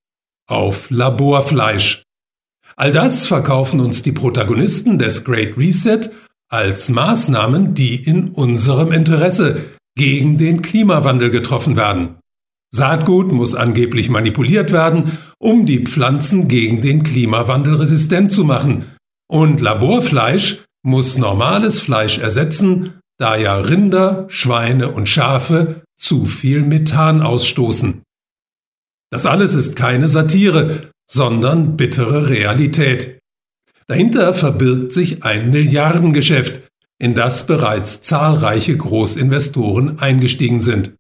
[0.48, 2.04] auf Laborfleisch.
[2.80, 6.12] All das verkaufen uns die Protagonisten des Great Reset
[6.50, 9.66] als Maßnahmen, die in unserem Interesse
[9.98, 12.20] gegen den Klimawandel getroffen werden.
[12.72, 18.86] Saatgut muss angeblich manipuliert werden, um die Pflanzen gegen den Klimawandel resistent zu machen.
[19.28, 27.24] Und Laborfleisch muss normales Fleisch ersetzen, da ja Rinder, Schweine und Schafe zu viel Methan
[27.24, 28.04] ausstoßen.
[29.10, 33.20] Das alles ist keine Satire, sondern bittere Realität.
[33.88, 36.62] Dahinter verbirgt sich ein Milliardengeschäft,
[37.00, 40.94] in das bereits zahlreiche Großinvestoren eingestiegen sind.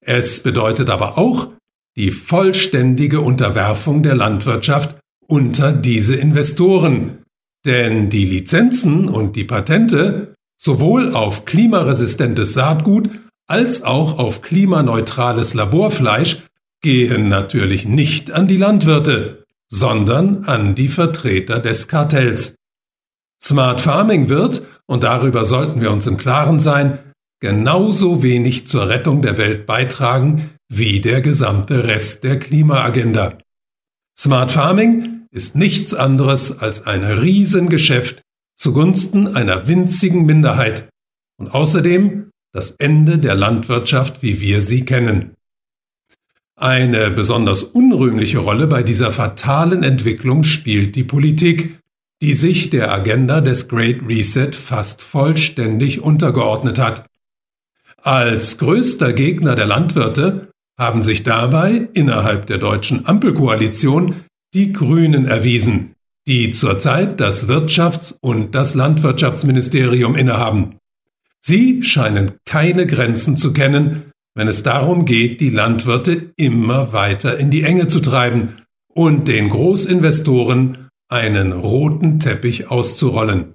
[0.00, 1.48] Es bedeutet aber auch
[1.96, 7.24] die vollständige Unterwerfung der Landwirtschaft unter diese Investoren,
[7.66, 13.10] denn die Lizenzen und die Patente sowohl auf klimaresistentes Saatgut
[13.48, 16.42] als auch auf klimaneutrales Laborfleisch
[16.80, 22.56] gehen natürlich nicht an die Landwirte, sondern an die Vertreter des Kartells.
[23.42, 26.98] Smart Farming wird, und darüber sollten wir uns im Klaren sein,
[27.40, 33.38] genauso wenig zur Rettung der Welt beitragen wie der gesamte Rest der Klimaagenda.
[34.18, 38.22] Smart Farming ist nichts anderes als ein Riesengeschäft
[38.56, 40.88] zugunsten einer winzigen Minderheit
[41.38, 45.34] und außerdem das Ende der Landwirtschaft, wie wir sie kennen.
[46.60, 51.78] Eine besonders unrühmliche Rolle bei dieser fatalen Entwicklung spielt die Politik,
[52.20, 57.06] die sich der Agenda des Great Reset fast vollständig untergeordnet hat.
[58.02, 65.94] Als größter Gegner der Landwirte haben sich dabei innerhalb der deutschen Ampelkoalition die Grünen erwiesen,
[66.26, 70.74] die zurzeit das Wirtschafts- und das Landwirtschaftsministerium innehaben.
[71.40, 74.07] Sie scheinen keine Grenzen zu kennen,
[74.38, 78.54] wenn es darum geht, die Landwirte immer weiter in die Enge zu treiben
[78.86, 83.54] und den Großinvestoren einen roten Teppich auszurollen.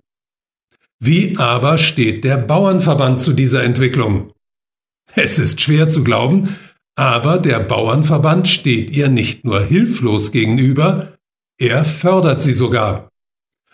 [1.00, 4.34] Wie aber steht der Bauernverband zu dieser Entwicklung?
[5.16, 6.54] Es ist schwer zu glauben,
[6.96, 11.14] aber der Bauernverband steht ihr nicht nur hilflos gegenüber,
[11.58, 13.08] er fördert sie sogar.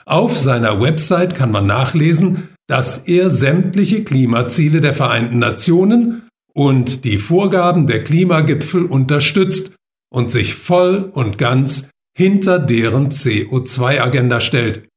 [0.05, 6.28] Auf seiner Website kann man nachlesen, dass er sämtliche Klimaziele der Vereinten Nationen
[6.59, 9.75] und die Vorgaben der Klimagipfel unterstützt
[10.11, 14.89] und sich voll und ganz hinter deren CO2-Agenda stellt.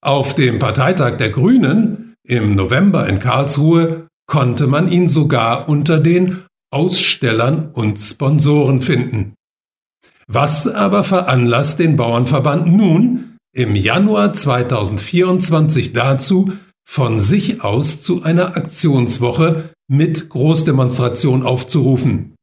[0.00, 6.46] Auf dem Parteitag der Grünen im November in Karlsruhe konnte man ihn sogar unter den
[6.70, 9.34] Ausstellern und Sponsoren finden.
[10.26, 16.50] Was aber veranlasst den Bauernverband nun im Januar 2024 dazu,
[16.88, 22.34] von sich aus zu einer Aktionswoche mit Großdemonstration aufzurufen.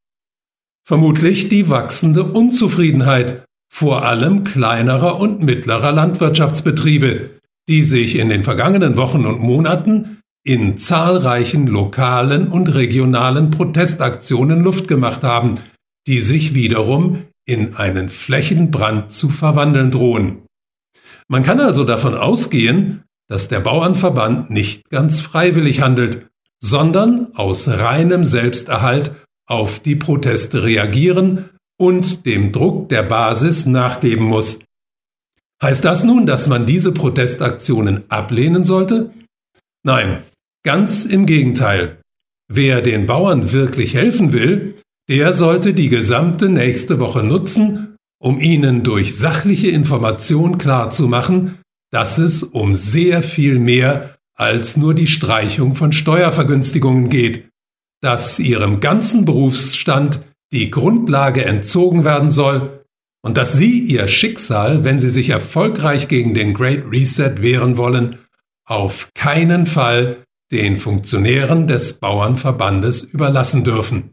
[0.88, 7.40] Vermutlich die wachsende Unzufriedenheit, vor allem kleinerer und mittlerer Landwirtschaftsbetriebe,
[7.70, 14.88] die sich in den vergangenen Wochen und Monaten in zahlreichen lokalen und regionalen Protestaktionen Luft
[14.88, 15.60] gemacht haben,
[16.08, 20.40] die sich wiederum in einen Flächenbrand zu verwandeln drohen.
[21.28, 26.28] Man kann also davon ausgehen, dass der Bauernverband nicht ganz freiwillig handelt,
[26.64, 29.16] sondern aus reinem Selbsterhalt
[29.48, 34.60] auf die Proteste reagieren und dem Druck der Basis nachgeben muss.
[35.62, 39.12] Heißt das nun, dass man diese Protestaktionen ablehnen sollte?
[39.84, 40.24] Nein,
[40.64, 42.00] ganz im Gegenteil.
[42.48, 44.76] Wer den Bauern wirklich helfen will,
[45.10, 51.60] der sollte die gesamte nächste Woche nutzen, um ihnen durch sachliche Information klarzumachen,
[51.92, 57.48] dass es um sehr viel mehr als nur die Streichung von Steuervergünstigungen geht,
[58.02, 60.22] dass ihrem ganzen Berufsstand
[60.52, 62.84] die Grundlage entzogen werden soll
[63.24, 68.18] und dass sie ihr Schicksal, wenn sie sich erfolgreich gegen den Great Reset wehren wollen,
[68.66, 74.10] auf keinen Fall den Funktionären des Bauernverbandes überlassen dürfen.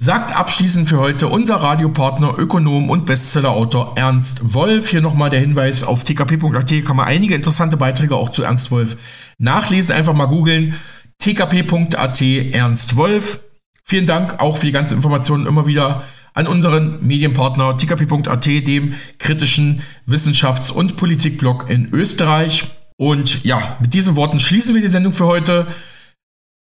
[0.00, 4.90] Sagt abschließend für heute unser Radiopartner, Ökonom und Bestsellerautor Ernst Wolf.
[4.90, 8.96] Hier nochmal der Hinweis auf tkp.at kann man einige interessante Beiträge auch zu Ernst Wolf
[9.38, 9.96] nachlesen.
[9.96, 10.76] Einfach mal googeln.
[11.18, 13.40] tkp.at Ernst Wolf.
[13.82, 19.82] Vielen Dank auch für die ganzen Informationen immer wieder an unseren Medienpartner tkp.at, dem kritischen
[20.06, 22.68] Wissenschafts- und Politikblog in Österreich.
[22.98, 25.66] Und ja, mit diesen Worten schließen wir die Sendung für heute.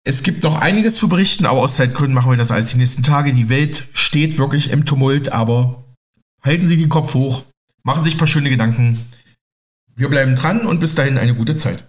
[0.03, 3.03] Es gibt noch einiges zu berichten, aber aus Zeitgründen machen wir das alles die nächsten
[3.03, 3.33] Tage.
[3.33, 5.83] Die Welt steht wirklich im Tumult, aber
[6.43, 7.43] halten Sie den Kopf hoch,
[7.83, 8.99] machen sich ein paar schöne Gedanken.
[9.95, 11.87] Wir bleiben dran und bis dahin eine gute Zeit.